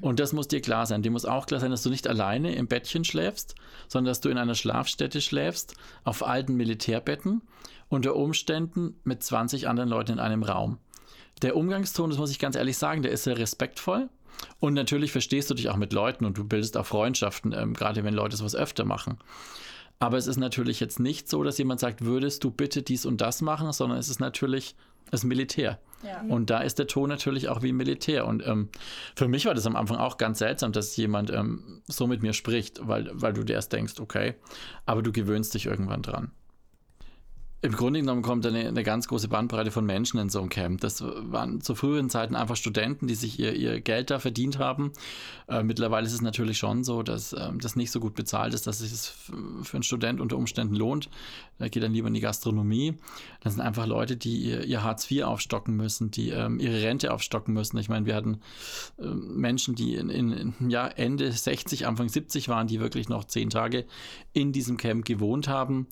Und 0.00 0.18
das 0.18 0.32
muss 0.32 0.48
dir 0.48 0.60
klar 0.60 0.86
sein. 0.86 1.02
Dir 1.02 1.10
muss 1.10 1.24
auch 1.24 1.46
klar 1.46 1.60
sein, 1.60 1.70
dass 1.70 1.82
du 1.82 1.90
nicht 1.90 2.08
alleine 2.08 2.54
im 2.54 2.66
Bettchen 2.66 3.04
schläfst, 3.04 3.54
sondern 3.88 4.10
dass 4.10 4.20
du 4.20 4.28
in 4.28 4.38
einer 4.38 4.54
Schlafstätte 4.54 5.20
schläfst, 5.20 5.76
auf 6.02 6.26
alten 6.26 6.56
Militärbetten, 6.56 7.42
unter 7.88 8.16
Umständen 8.16 8.96
mit 9.04 9.22
20 9.22 9.68
anderen 9.68 9.90
Leuten 9.90 10.12
in 10.12 10.18
einem 10.18 10.42
Raum. 10.42 10.78
Der 11.42 11.56
Umgangston, 11.56 12.10
das 12.10 12.18
muss 12.18 12.30
ich 12.30 12.38
ganz 12.38 12.56
ehrlich 12.56 12.78
sagen, 12.78 13.02
der 13.02 13.12
ist 13.12 13.24
sehr 13.24 13.38
respektvoll. 13.38 14.08
Und 14.60 14.74
natürlich 14.74 15.12
verstehst 15.12 15.50
du 15.50 15.54
dich 15.54 15.68
auch 15.68 15.76
mit 15.76 15.92
Leuten 15.92 16.24
und 16.24 16.36
du 16.36 16.44
bildest 16.44 16.76
auch 16.76 16.86
Freundschaften, 16.86 17.52
ähm, 17.52 17.74
gerade 17.74 18.02
wenn 18.02 18.14
Leute 18.14 18.36
sowas 18.36 18.56
öfter 18.56 18.84
machen. 18.84 19.18
Aber 20.00 20.18
es 20.18 20.26
ist 20.26 20.38
natürlich 20.38 20.80
jetzt 20.80 20.98
nicht 20.98 21.28
so, 21.28 21.42
dass 21.44 21.58
jemand 21.58 21.80
sagt, 21.80 22.04
würdest 22.04 22.42
du 22.44 22.50
bitte 22.50 22.82
dies 22.82 23.06
und 23.06 23.20
das 23.20 23.42
machen, 23.42 23.72
sondern 23.72 23.98
es 23.98 24.08
ist 24.08 24.20
natürlich 24.20 24.74
das 25.10 25.24
Militär. 25.24 25.78
Und 26.28 26.50
da 26.50 26.60
ist 26.60 26.78
der 26.78 26.86
Ton 26.86 27.08
natürlich 27.08 27.48
auch 27.48 27.62
wie 27.62 27.70
im 27.70 27.76
Militär. 27.76 28.26
Und 28.26 28.46
ähm, 28.46 28.68
für 29.16 29.28
mich 29.28 29.46
war 29.46 29.54
das 29.54 29.66
am 29.66 29.76
Anfang 29.76 29.96
auch 29.96 30.16
ganz 30.16 30.38
seltsam, 30.38 30.72
dass 30.72 30.96
jemand 30.96 31.30
ähm, 31.30 31.82
so 31.86 32.06
mit 32.06 32.22
mir 32.22 32.32
spricht, 32.32 32.86
weil, 32.86 33.10
weil 33.12 33.32
du 33.32 33.44
dir 33.44 33.54
erst 33.54 33.72
denkst, 33.72 33.94
okay, 34.00 34.34
aber 34.86 35.02
du 35.02 35.12
gewöhnst 35.12 35.54
dich 35.54 35.66
irgendwann 35.66 36.02
dran. 36.02 36.30
Im 37.64 37.72
Grunde 37.72 38.00
genommen 38.00 38.20
kommt 38.20 38.44
eine, 38.44 38.68
eine 38.68 38.82
ganz 38.82 39.08
große 39.08 39.28
Bandbreite 39.28 39.70
von 39.70 39.86
Menschen 39.86 40.20
in 40.20 40.28
so 40.28 40.42
ein 40.42 40.50
Camp. 40.50 40.82
Das 40.82 41.02
waren 41.02 41.62
zu 41.62 41.74
früheren 41.74 42.10
Zeiten 42.10 42.36
einfach 42.36 42.56
Studenten, 42.56 43.06
die 43.06 43.14
sich 43.14 43.40
ihr, 43.40 43.54
ihr 43.54 43.80
Geld 43.80 44.10
da 44.10 44.18
verdient 44.18 44.58
haben. 44.58 44.92
Äh, 45.48 45.62
mittlerweile 45.62 46.06
ist 46.06 46.12
es 46.12 46.20
natürlich 46.20 46.58
schon 46.58 46.84
so, 46.84 47.02
dass 47.02 47.32
äh, 47.32 47.50
das 47.58 47.74
nicht 47.74 47.90
so 47.90 48.00
gut 48.00 48.14
bezahlt 48.14 48.52
ist, 48.52 48.66
dass 48.66 48.82
es 48.82 48.90
sich 48.90 49.12
für 49.62 49.78
einen 49.78 49.82
Student 49.82 50.20
unter 50.20 50.36
Umständen 50.36 50.74
lohnt. 50.74 51.08
Da 51.58 51.68
geht 51.68 51.82
dann 51.82 51.94
lieber 51.94 52.08
in 52.08 52.12
die 52.12 52.20
Gastronomie. 52.20 52.98
Das 53.40 53.54
sind 53.54 53.62
einfach 53.62 53.86
Leute, 53.86 54.18
die 54.18 54.42
ihr, 54.42 54.64
ihr 54.64 54.82
Hartz 54.82 55.10
IV 55.10 55.22
aufstocken 55.22 55.74
müssen, 55.74 56.10
die 56.10 56.28
ähm, 56.28 56.60
ihre 56.60 56.82
Rente 56.82 57.14
aufstocken 57.14 57.54
müssen. 57.54 57.78
Ich 57.78 57.88
meine, 57.88 58.04
wir 58.04 58.14
hatten 58.14 58.40
äh, 58.98 59.06
Menschen, 59.06 59.74
die 59.74 59.94
in, 59.94 60.10
in, 60.10 60.32
in 60.32 60.68
ja, 60.68 60.86
Ende 60.86 61.32
60, 61.32 61.86
Anfang 61.86 62.10
70 62.10 62.50
waren, 62.50 62.66
die 62.66 62.80
wirklich 62.80 63.08
noch 63.08 63.24
zehn 63.24 63.48
Tage 63.48 63.86
in 64.34 64.52
diesem 64.52 64.76
Camp 64.76 65.06
gewohnt 65.06 65.48
haben. 65.48 65.86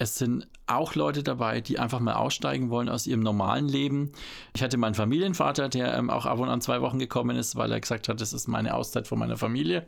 Es 0.00 0.16
sind 0.16 0.48
auch 0.66 0.94
Leute 0.94 1.03
dabei, 1.12 1.60
die 1.60 1.78
einfach 1.78 2.00
mal 2.00 2.14
aussteigen 2.14 2.70
wollen 2.70 2.88
aus 2.88 3.06
ihrem 3.06 3.20
normalen 3.20 3.68
Leben. 3.68 4.12
Ich 4.54 4.62
hatte 4.62 4.76
meinen 4.76 4.94
Familienvater, 4.94 5.68
der 5.68 5.96
ähm, 5.96 6.10
auch 6.10 6.26
ab 6.26 6.38
und 6.38 6.48
an 6.48 6.60
zwei 6.60 6.80
Wochen 6.80 6.98
gekommen 6.98 7.36
ist, 7.36 7.56
weil 7.56 7.70
er 7.72 7.80
gesagt 7.80 8.08
hat, 8.08 8.20
das 8.20 8.32
ist 8.32 8.48
meine 8.48 8.74
Auszeit 8.74 9.06
von 9.06 9.18
meiner 9.18 9.36
Familie. 9.36 9.86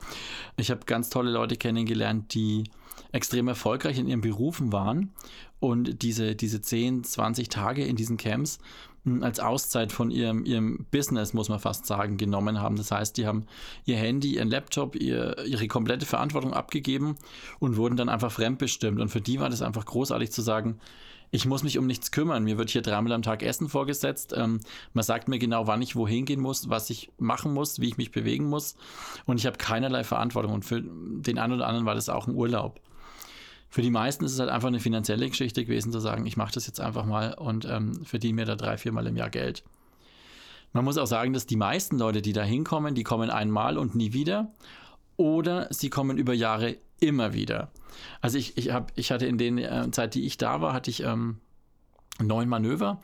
Ich 0.56 0.70
habe 0.70 0.80
ganz 0.86 1.10
tolle 1.10 1.30
Leute 1.30 1.56
kennengelernt, 1.56 2.34
die 2.34 2.64
extrem 3.12 3.48
erfolgreich 3.48 3.98
in 3.98 4.08
ihren 4.08 4.20
Berufen 4.20 4.72
waren 4.72 5.12
und 5.60 6.02
diese, 6.02 6.36
diese 6.36 6.60
10, 6.60 7.04
20 7.04 7.48
Tage 7.48 7.84
in 7.84 7.96
diesen 7.96 8.16
Camps 8.16 8.58
als 9.22 9.40
Auszeit 9.40 9.92
von 9.92 10.10
ihrem, 10.10 10.44
ihrem 10.44 10.86
Business, 10.90 11.32
muss 11.32 11.48
man 11.48 11.60
fast 11.60 11.86
sagen, 11.86 12.16
genommen 12.16 12.60
haben. 12.60 12.76
Das 12.76 12.90
heißt, 12.90 13.16
die 13.16 13.26
haben 13.26 13.46
ihr 13.84 13.96
Handy, 13.96 14.34
ihren 14.34 14.48
Laptop, 14.48 14.96
ihr, 14.96 15.44
ihre 15.46 15.68
komplette 15.68 16.06
Verantwortung 16.06 16.52
abgegeben 16.52 17.16
und 17.58 17.76
wurden 17.76 17.96
dann 17.96 18.08
einfach 18.08 18.32
fremdbestimmt. 18.32 19.00
Und 19.00 19.08
für 19.08 19.20
die 19.20 19.40
war 19.40 19.48
das 19.48 19.62
einfach 19.62 19.84
großartig 19.84 20.32
zu 20.32 20.42
sagen, 20.42 20.80
ich 21.30 21.44
muss 21.44 21.62
mich 21.62 21.78
um 21.78 21.86
nichts 21.86 22.12
kümmern. 22.12 22.44
Mir 22.44 22.56
wird 22.56 22.70
hier 22.70 22.82
dreimal 22.82 23.12
am 23.12 23.22
Tag 23.22 23.42
Essen 23.42 23.68
vorgesetzt. 23.68 24.32
Ähm, 24.36 24.60
man 24.92 25.04
sagt 25.04 25.28
mir 25.28 25.38
genau, 25.38 25.66
wann 25.66 25.82
ich 25.82 25.96
wohin 25.96 26.24
gehen 26.24 26.40
muss, 26.40 26.70
was 26.70 26.88
ich 26.90 27.10
machen 27.18 27.52
muss, 27.52 27.80
wie 27.80 27.88
ich 27.88 27.96
mich 27.96 28.10
bewegen 28.10 28.46
muss. 28.48 28.76
Und 29.24 29.38
ich 29.38 29.46
habe 29.46 29.58
keinerlei 29.58 30.04
Verantwortung. 30.04 30.52
Und 30.52 30.64
für 30.64 30.82
den 30.82 31.38
einen 31.38 31.54
oder 31.54 31.66
anderen 31.66 31.86
war 31.86 31.94
das 31.94 32.08
auch 32.08 32.26
ein 32.26 32.34
Urlaub 32.34 32.80
für 33.68 33.82
die 33.82 33.90
meisten 33.90 34.24
ist 34.24 34.32
es 34.32 34.38
halt 34.38 34.50
einfach 34.50 34.68
eine 34.68 34.80
finanzielle 34.80 35.28
Geschichte 35.28 35.64
gewesen, 35.64 35.92
zu 35.92 36.00
sagen, 36.00 36.26
ich 36.26 36.36
mache 36.36 36.54
das 36.54 36.66
jetzt 36.66 36.80
einfach 36.80 37.04
mal 37.04 37.34
und 37.34 37.64
ähm, 37.64 38.04
verdiene 38.04 38.34
mir 38.34 38.44
da 38.46 38.56
drei, 38.56 38.78
viermal 38.78 39.06
im 39.06 39.16
Jahr 39.16 39.30
Geld. 39.30 39.64
Man 40.72 40.84
muss 40.84 40.98
auch 40.98 41.06
sagen, 41.06 41.32
dass 41.32 41.46
die 41.46 41.56
meisten 41.56 41.98
Leute, 41.98 42.22
die 42.22 42.32
da 42.32 42.42
hinkommen, 42.42 42.94
die 42.94 43.02
kommen 43.02 43.30
einmal 43.30 43.78
und 43.78 43.94
nie 43.94 44.12
wieder 44.12 44.52
oder 45.16 45.68
sie 45.70 45.90
kommen 45.90 46.18
über 46.18 46.34
Jahre 46.34 46.76
immer 47.00 47.32
wieder. 47.32 47.70
Also 48.20 48.38
ich, 48.38 48.56
ich, 48.56 48.72
hab, 48.72 48.92
ich 48.94 49.10
hatte 49.10 49.26
in 49.26 49.38
der 49.38 49.84
äh, 49.86 49.90
Zeit, 49.90 50.14
die 50.14 50.26
ich 50.26 50.36
da 50.36 50.60
war, 50.60 50.72
hatte 50.72 50.90
ich 50.90 51.02
ähm, 51.02 51.38
neun 52.22 52.48
Manöver 52.48 53.00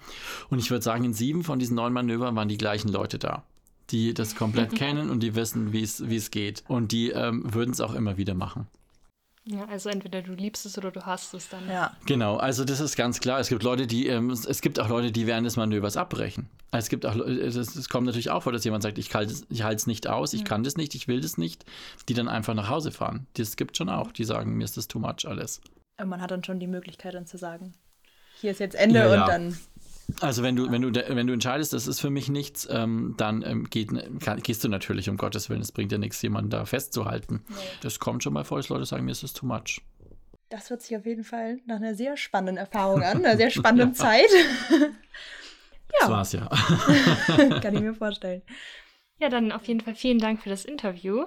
und 0.49 0.59
ich 0.59 0.71
würde 0.71 0.83
sagen, 0.83 1.04
in 1.04 1.14
sieben 1.14 1.45
von 1.45 1.59
diesen 1.59 1.76
neun 1.76 1.92
Manövern 1.92 2.37
waren 2.37 2.49
die 2.49 2.59
gleichen 2.59 2.88
Leute 2.88 3.19
da, 3.19 3.45
die 3.90 4.14
das 4.14 4.37
komplett 4.37 4.75
kennen 4.75 5.11
und 5.11 5.23
die 5.23 5.35
wissen, 5.35 5.73
wie 5.73 5.83
es 5.83 6.31
geht 6.31 6.64
und 6.69 6.92
die 6.92 7.11
ähm, 7.11 7.54
würden 7.54 7.73
es 7.73 7.81
auch 7.81 7.95
immer 7.95 8.16
wieder 8.16 8.35
machen. 8.35 8.66
Ja, 9.45 9.65
also 9.65 9.89
entweder 9.89 10.23
du 10.23 10.35
liebst 10.35 10.67
es 10.67 10.79
oder 10.79 10.93
du 10.93 11.05
hast 11.05 11.35
es 11.35 11.49
dann. 11.49 11.69
Ja. 11.69 11.97
Genau, 12.07 12.37
also 12.37 12.65
das 12.65 12.79
ist 12.79 12.95
ganz 12.97 13.19
klar. 13.19 13.41
Es 13.41 13.49
gibt 13.49 13.65
Leute, 13.65 13.89
die, 13.89 14.07
ähm, 14.07 14.31
es 14.31 14.61
gibt 14.61 14.79
auch 14.79 14.89
Leute, 14.89 15.11
die 15.11 15.27
während 15.27 15.47
des 15.47 15.57
Manövers 15.57 15.97
abbrechen. 15.97 16.49
Es 16.71 16.89
gibt 16.89 17.05
auch, 17.05 17.17
es, 17.17 17.89
kommt 17.89 18.07
natürlich 18.07 18.31
auch 18.31 18.45
vor, 18.45 18.53
dass 18.53 18.65
jemand 18.65 18.85
sagt, 18.85 18.99
ich 18.99 19.13
halte 19.15 19.33
es 19.33 19.87
nicht 19.87 20.07
aus, 20.07 20.33
ich 20.33 20.43
mhm. 20.43 20.47
kann 20.47 20.63
das 20.63 20.77
nicht, 20.77 20.95
ich 20.95 21.09
will 21.09 21.21
das 21.21 21.39
nicht, 21.39 21.65
die 22.09 22.15
dann 22.15 22.29
einfach 22.29 22.55
nach 22.55 22.69
Hause 22.69 22.93
fahren. 22.93 23.27
Das 23.35 23.57
gibt 23.57 23.77
schon 23.77 23.89
auch, 23.89 24.13
die 24.13 24.25
sagen, 24.25 24.57
mir 24.57 24.65
ist 24.65 24.77
das 24.77 24.87
too 24.87 25.01
much 25.01 25.27
alles. 25.27 25.61
Aber 25.97 26.09
man 26.09 26.21
hat 26.21 26.31
dann 26.31 26.45
schon 26.45 26.61
die 26.61 26.69
Möglichkeit 26.69 27.15
dann 27.15 27.27
zu 27.27 27.37
sagen, 27.37 27.75
hier 28.41 28.53
ist 28.53 28.61
jetzt 28.61 28.77
Ende 28.77 29.01
ja, 29.01 29.07
und 29.07 29.13
ja. 29.13 29.27
dann 29.27 29.59
also 30.21 30.42
wenn 30.42 30.57
du, 30.57 30.71
wenn 30.71 30.83
du, 30.83 30.92
wenn 30.92 31.26
du 31.26 31.33
entscheidest, 31.33 31.73
das 31.73 31.87
ist 31.87 32.00
für 32.00 32.11
mich 32.11 32.28
nichts, 32.28 32.69
ähm, 32.71 33.14
dann 33.16 33.42
ähm, 33.42 33.64
geht, 33.71 33.90
kann, 34.21 34.40
gehst 34.40 34.62
du 34.64 34.69
natürlich 34.69 35.09
um 35.09 35.16
Gottes 35.16 35.49
Willen. 35.50 35.61
Es 35.61 35.73
bringt 35.73 35.92
ja 35.92 35.99
nichts, 35.99 36.21
jemanden 36.23 36.50
da 36.50 36.64
festzuhalten. 36.64 37.45
Nee. 37.49 37.54
Das 37.81 37.99
kommt 37.99 38.23
schon 38.23 38.33
mal 38.33 38.45
vor, 38.45 38.59
dass 38.59 38.69
Leute 38.69 38.85
sagen, 38.85 39.04
mir 39.04 39.12
ist 39.12 39.23
das 39.23 39.33
too 39.33 39.47
much. 39.47 39.81
Das 40.49 40.69
hört 40.71 40.83
sich 40.83 40.97
auf 40.97 41.07
jeden 41.07 41.25
Fall 41.25 41.59
nach 41.66 41.76
einer 41.76 41.95
sehr 41.95 42.16
spannenden 42.16 42.59
Erfahrung 42.59 43.02
an, 43.02 43.25
einer 43.25 43.37
sehr 43.37 43.50
spannenden 43.59 43.90
ja. 43.90 43.95
Zeit. 43.95 44.31
Das 46.00 46.09
war's 46.09 46.33
ja. 46.33 46.49
Kann 47.61 47.75
ich 47.75 47.83
mir 47.83 47.95
vorstellen. 47.95 48.40
Ja, 49.21 49.28
dann 49.28 49.52
auf 49.52 49.66
jeden 49.69 49.81
Fall 49.83 49.95
vielen 49.95 50.19
Dank 50.19 50.42
für 50.42 50.49
das 50.49 50.64
Interview. 50.64 51.26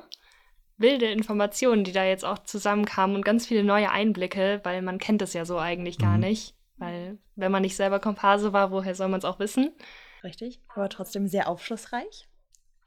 Wilde 0.78 1.06
Informationen, 1.06 1.84
die 1.84 1.92
da 1.92 2.04
jetzt 2.04 2.26
auch 2.26 2.40
zusammenkamen 2.40 3.16
und 3.16 3.24
ganz 3.24 3.46
viele 3.46 3.64
neue 3.64 3.92
Einblicke, 3.92 4.62
weil 4.64 4.82
man 4.82 4.98
kennt 4.98 5.22
das 5.22 5.34
ja 5.34 5.46
so 5.46 5.60
eigentlich 5.60 6.00
gar 6.00 6.16
Mhm. 6.16 6.22
nicht. 6.22 6.55
Weil 6.78 7.18
wenn 7.36 7.52
man 7.52 7.62
nicht 7.62 7.76
selber 7.76 8.00
Komparse 8.00 8.54
war, 8.54 8.72
woher 8.72 8.96
soll 8.96 9.08
man 9.08 9.20
es 9.20 9.26
auch 9.26 9.40
wissen? 9.40 9.72
Richtig, 10.24 10.60
aber 10.74 10.90
trotzdem 10.90 11.28
sehr 11.28 11.48
aufschlussreich. 11.48 12.28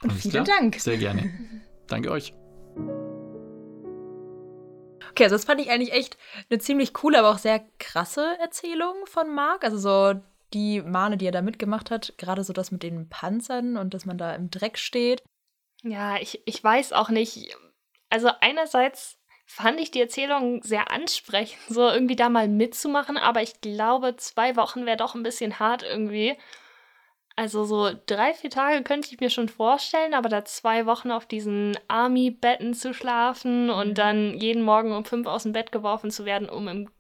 Und 0.03 0.11
Alles 0.11 0.23
vielen 0.23 0.45
klar. 0.45 0.59
Dank. 0.59 0.77
Sehr 0.77 0.99
gerne. 0.99 1.31
Danke 1.87 2.11
euch. 2.11 2.35
Okay, 5.11 5.25
also 5.25 5.35
das 5.35 5.45
fand 5.45 5.61
ich 5.61 5.71
eigentlich 5.71 5.93
echt 5.93 6.19
eine 6.51 6.59
ziemlich 6.59 6.93
coole, 6.93 7.19
aber 7.19 7.31
auch 7.31 7.39
sehr 7.39 7.61
krasse 7.79 8.37
Erzählung 8.41 8.95
von 9.07 9.35
Marc. 9.35 9.65
Also 9.65 9.79
so 9.79 10.21
die 10.53 10.83
Male, 10.83 11.17
die 11.17 11.27
er 11.27 11.33
da 11.33 11.43
mitgemacht 11.43 11.91
hat, 11.91 12.15
gerade 12.19 12.45
so 12.45 12.53
das 12.53 12.71
mit 12.71 12.83
den 12.83 13.09
Panzern 13.09 13.77
und 13.77 13.95
dass 13.95 14.07
man 14.07 14.19
da 14.19 14.35
im 14.35 14.51
Dreck 14.51 14.79
steht. 14.79 15.23
Ja, 15.83 16.19
ich, 16.19 16.43
ich 16.47 16.63
weiß 16.63 16.93
auch 16.93 17.09
nicht. 17.09 17.57
Also 18.11 18.31
einerseits 18.41 19.18
fand 19.51 19.81
ich 19.81 19.91
die 19.91 20.01
Erzählung 20.03 20.63
sehr 20.63 20.93
ansprechend, 20.93 21.59
so 21.69 21.89
irgendwie 21.89 22.17
da 22.17 22.29
mal 22.29 22.49
mitzumachen, 22.49 23.17
aber 23.17 23.43
ich 23.43 23.63
glaube, 23.63 24.15
zwei 24.17 24.57
Wochen 24.57 24.85
wäre 24.85 24.99
doch 24.99 25.15
ein 25.15 25.23
bisschen 25.23 25.59
hart 25.59 25.83
irgendwie. 25.83 26.37
Also 27.35 27.65
so 27.65 27.91
drei, 28.07 28.35
vier 28.35 28.51
Tage 28.51 28.83
könnte 28.83 29.09
ich 29.11 29.21
mir 29.21 29.31
schon 29.31 29.49
vorstellen, 29.49 30.13
aber 30.13 30.29
da 30.29 30.45
zwei 30.45 30.85
Wochen 30.85 31.11
auf 31.11 31.25
diesen 31.25 31.79
Army-Betten 31.89 32.75
zu 32.75 32.93
schlafen 32.93 33.71
und 33.71 33.97
dann 33.97 34.39
jeden 34.39 34.63
Morgen 34.63 34.93
um 34.93 35.05
fünf 35.07 35.27
aus 35.27 35.45
dem 35.45 35.53
Bett 35.53 35.73
geworfen 35.73 36.11
zu 36.11 36.27
werden, 36.27 36.51
um 36.51 36.69
im, 36.69 36.91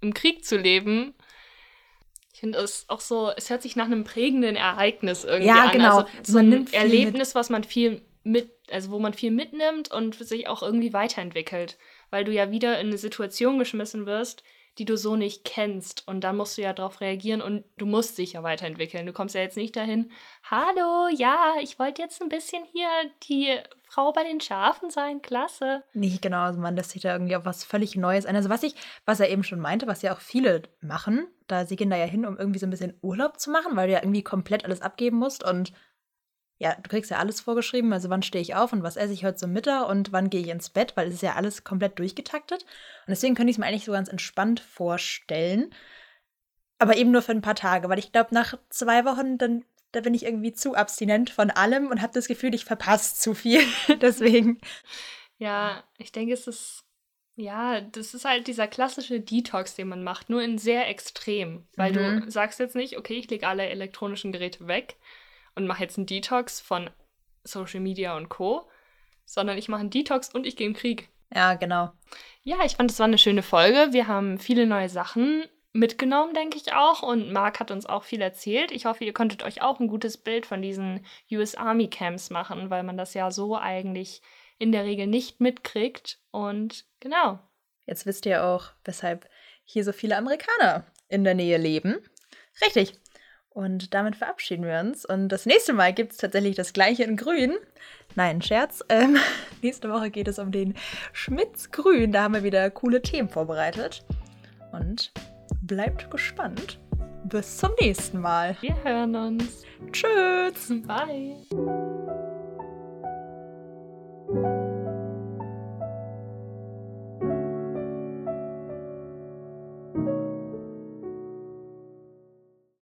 im 0.00 0.14
Krieg 0.14 0.44
zu 0.44 0.56
leben. 0.56 1.14
Ich 2.32 2.40
finde 2.40 2.58
es 2.58 2.86
auch 2.88 3.00
so, 3.00 3.30
es 3.36 3.50
hört 3.50 3.62
sich 3.62 3.76
nach 3.76 3.84
einem 3.84 4.02
prägenden 4.02 4.56
Ereignis 4.56 5.22
irgendwie 5.22 5.46
Ja, 5.46 5.66
an. 5.66 5.72
genau. 5.72 5.98
Also 5.98 6.08
so 6.24 6.38
ein 6.38 6.66
Erlebnis, 6.72 7.36
was 7.36 7.50
man 7.50 7.62
viel 7.62 8.02
mit, 8.24 8.50
also 8.70 8.90
wo 8.90 8.98
man 8.98 9.14
viel 9.14 9.30
mitnimmt 9.30 9.92
und 9.92 10.14
sich 10.14 10.48
auch 10.48 10.62
irgendwie 10.62 10.92
weiterentwickelt. 10.92 11.78
Weil 12.10 12.24
du 12.24 12.32
ja 12.32 12.50
wieder 12.50 12.80
in 12.80 12.88
eine 12.88 12.98
Situation 12.98 13.58
geschmissen 13.58 14.06
wirst, 14.06 14.42
die 14.78 14.84
du 14.84 14.96
so 14.96 15.14
nicht 15.14 15.44
kennst. 15.44 16.06
Und 16.08 16.22
dann 16.22 16.36
musst 16.36 16.58
du 16.58 16.62
ja 16.62 16.72
darauf 16.72 17.00
reagieren 17.00 17.40
und 17.40 17.64
du 17.76 17.86
musst 17.86 18.18
dich 18.18 18.32
ja 18.32 18.42
weiterentwickeln. 18.42 19.06
Du 19.06 19.12
kommst 19.12 19.34
ja 19.34 19.40
jetzt 19.40 19.56
nicht 19.56 19.76
dahin, 19.76 20.10
hallo, 20.42 21.08
ja, 21.14 21.54
ich 21.62 21.78
wollte 21.78 22.02
jetzt 22.02 22.20
ein 22.20 22.28
bisschen 22.28 22.64
hier 22.72 22.88
die 23.28 23.56
Frau 23.88 24.12
bei 24.12 24.24
den 24.24 24.40
Schafen 24.40 24.90
sein, 24.90 25.22
klasse. 25.22 25.84
Nicht 25.92 26.22
genau, 26.22 26.42
also 26.42 26.60
man 26.60 26.74
lässt 26.74 26.90
sich 26.90 27.02
da 27.02 27.12
irgendwie 27.12 27.36
auf 27.36 27.44
was 27.44 27.62
völlig 27.62 27.94
Neues 27.94 28.26
ein. 28.26 28.34
Also 28.34 28.48
was 28.48 28.64
ich, 28.64 28.74
was 29.04 29.20
er 29.20 29.30
eben 29.30 29.44
schon 29.44 29.60
meinte, 29.60 29.86
was 29.86 30.02
ja 30.02 30.12
auch 30.12 30.20
viele 30.20 30.62
machen, 30.80 31.28
da 31.46 31.66
sie 31.66 31.76
gehen 31.76 31.90
da 31.90 31.96
ja 31.96 32.06
hin, 32.06 32.26
um 32.26 32.36
irgendwie 32.36 32.58
so 32.58 32.66
ein 32.66 32.70
bisschen 32.70 32.98
Urlaub 33.02 33.38
zu 33.38 33.50
machen, 33.50 33.76
weil 33.76 33.86
du 33.86 33.92
ja 33.92 34.02
irgendwie 34.02 34.24
komplett 34.24 34.64
alles 34.64 34.82
abgeben 34.82 35.18
musst 35.18 35.44
und 35.44 35.72
ja, 36.58 36.74
du 36.76 36.88
kriegst 36.88 37.10
ja 37.10 37.18
alles 37.18 37.40
vorgeschrieben, 37.40 37.92
also 37.92 38.10
wann 38.10 38.22
stehe 38.22 38.42
ich 38.42 38.54
auf 38.54 38.72
und 38.72 38.82
was 38.82 38.96
esse 38.96 39.12
ich 39.12 39.24
heute 39.24 39.36
zum 39.36 39.52
Mittag 39.52 39.88
und 39.88 40.12
wann 40.12 40.30
gehe 40.30 40.40
ich 40.40 40.48
ins 40.48 40.70
Bett, 40.70 40.96
weil 40.96 41.08
es 41.08 41.14
ist 41.14 41.22
ja 41.22 41.34
alles 41.34 41.64
komplett 41.64 41.98
durchgetaktet. 41.98 42.62
Und 42.62 43.08
deswegen 43.10 43.34
könnte 43.34 43.50
ich 43.50 43.56
es 43.56 43.58
mir 43.58 43.66
eigentlich 43.66 43.84
so 43.84 43.92
ganz 43.92 44.08
entspannt 44.08 44.60
vorstellen. 44.60 45.74
Aber 46.78 46.96
eben 46.96 47.10
nur 47.10 47.22
für 47.22 47.32
ein 47.32 47.42
paar 47.42 47.54
Tage, 47.54 47.88
weil 47.88 47.98
ich 47.98 48.12
glaube, 48.12 48.34
nach 48.34 48.54
zwei 48.68 49.04
Wochen, 49.04 49.38
dann 49.38 49.64
da 49.92 50.00
bin 50.00 50.14
ich 50.14 50.24
irgendwie 50.24 50.52
zu 50.52 50.74
abstinent 50.74 51.30
von 51.30 51.50
allem 51.50 51.86
und 51.88 52.02
habe 52.02 52.12
das 52.12 52.26
Gefühl, 52.26 52.54
ich 52.54 52.64
verpasse 52.64 53.14
zu 53.14 53.34
viel. 53.34 53.60
deswegen. 54.00 54.60
Ja, 55.38 55.84
ich 55.98 56.10
denke, 56.10 56.34
es 56.34 56.46
ist, 56.48 56.84
ja, 57.36 57.80
das 57.80 58.12
ist 58.14 58.24
halt 58.24 58.46
dieser 58.48 58.66
klassische 58.66 59.20
Detox, 59.20 59.74
den 59.76 59.88
man 59.88 60.02
macht, 60.02 60.30
nur 60.30 60.42
in 60.42 60.58
sehr 60.58 60.88
extrem. 60.88 61.66
Weil 61.76 61.92
du 61.92 62.00
Mhm. 62.00 62.30
sagst 62.30 62.58
jetzt 62.58 62.74
nicht, 62.74 62.98
okay, 62.98 63.14
ich 63.14 63.30
lege 63.30 63.46
alle 63.46 63.66
elektronischen 63.68 64.32
Geräte 64.32 64.66
weg 64.66 64.96
und 65.54 65.66
mache 65.66 65.82
jetzt 65.82 65.98
einen 65.98 66.06
Detox 66.06 66.60
von 66.60 66.90
Social 67.44 67.80
Media 67.80 68.16
und 68.16 68.28
Co., 68.28 68.68
sondern 69.24 69.56
ich 69.56 69.68
mache 69.68 69.80
einen 69.80 69.90
Detox 69.90 70.28
und 70.28 70.46
ich 70.46 70.56
gehe 70.56 70.66
im 70.66 70.74
Krieg. 70.74 71.08
Ja, 71.34 71.54
genau. 71.54 71.92
Ja, 72.42 72.58
ich 72.64 72.76
fand, 72.76 72.90
es 72.90 72.98
war 72.98 73.06
eine 73.06 73.18
schöne 73.18 73.42
Folge. 73.42 73.88
Wir 73.92 74.06
haben 74.06 74.38
viele 74.38 74.66
neue 74.66 74.88
Sachen 74.88 75.44
mitgenommen, 75.72 76.34
denke 76.34 76.56
ich 76.56 76.72
auch. 76.72 77.02
Und 77.02 77.32
Marc 77.32 77.60
hat 77.60 77.70
uns 77.70 77.86
auch 77.86 78.04
viel 78.04 78.20
erzählt. 78.20 78.70
Ich 78.70 78.84
hoffe, 78.86 79.04
ihr 79.04 79.12
konntet 79.12 79.42
euch 79.42 79.62
auch 79.62 79.80
ein 79.80 79.88
gutes 79.88 80.16
Bild 80.16 80.46
von 80.46 80.62
diesen 80.62 81.04
US 81.32 81.54
Army 81.54 81.88
Camps 81.88 82.30
machen, 82.30 82.70
weil 82.70 82.82
man 82.82 82.96
das 82.96 83.14
ja 83.14 83.30
so 83.30 83.56
eigentlich 83.56 84.22
in 84.58 84.72
der 84.72 84.84
Regel 84.84 85.06
nicht 85.06 85.40
mitkriegt. 85.40 86.18
Und 86.30 86.84
genau. 87.00 87.40
Jetzt 87.86 88.06
wisst 88.06 88.24
ihr 88.26 88.44
auch, 88.44 88.70
weshalb 88.84 89.28
hier 89.64 89.84
so 89.84 89.92
viele 89.92 90.16
Amerikaner 90.16 90.86
in 91.08 91.24
der 91.24 91.34
Nähe 91.34 91.58
leben. 91.58 91.98
Richtig. 92.64 92.94
Und 93.54 93.94
damit 93.94 94.16
verabschieden 94.16 94.66
wir 94.66 94.80
uns. 94.80 95.04
Und 95.06 95.28
das 95.28 95.46
nächste 95.46 95.72
Mal 95.72 95.94
gibt 95.94 96.12
es 96.12 96.18
tatsächlich 96.18 96.56
das 96.56 96.72
gleiche 96.72 97.04
in 97.04 97.16
Grün. 97.16 97.54
Nein, 98.16 98.42
Scherz. 98.42 98.84
Ähm, 98.88 99.16
nächste 99.62 99.90
Woche 99.90 100.10
geht 100.10 100.28
es 100.28 100.40
um 100.40 100.50
den 100.50 100.74
Schmitz 101.12 101.70
Grün. 101.70 102.10
Da 102.12 102.24
haben 102.24 102.34
wir 102.34 102.42
wieder 102.42 102.68
coole 102.70 103.00
Themen 103.00 103.28
vorbereitet. 103.28 104.04
Und 104.72 105.12
bleibt 105.62 106.10
gespannt. 106.10 106.80
Bis 107.24 107.56
zum 107.56 107.70
nächsten 107.80 108.20
Mal. 108.20 108.56
Wir 108.60 108.76
hören 108.82 109.14
uns. 109.14 109.62
Tschüss. 109.92 110.72
Bye. 110.86 111.36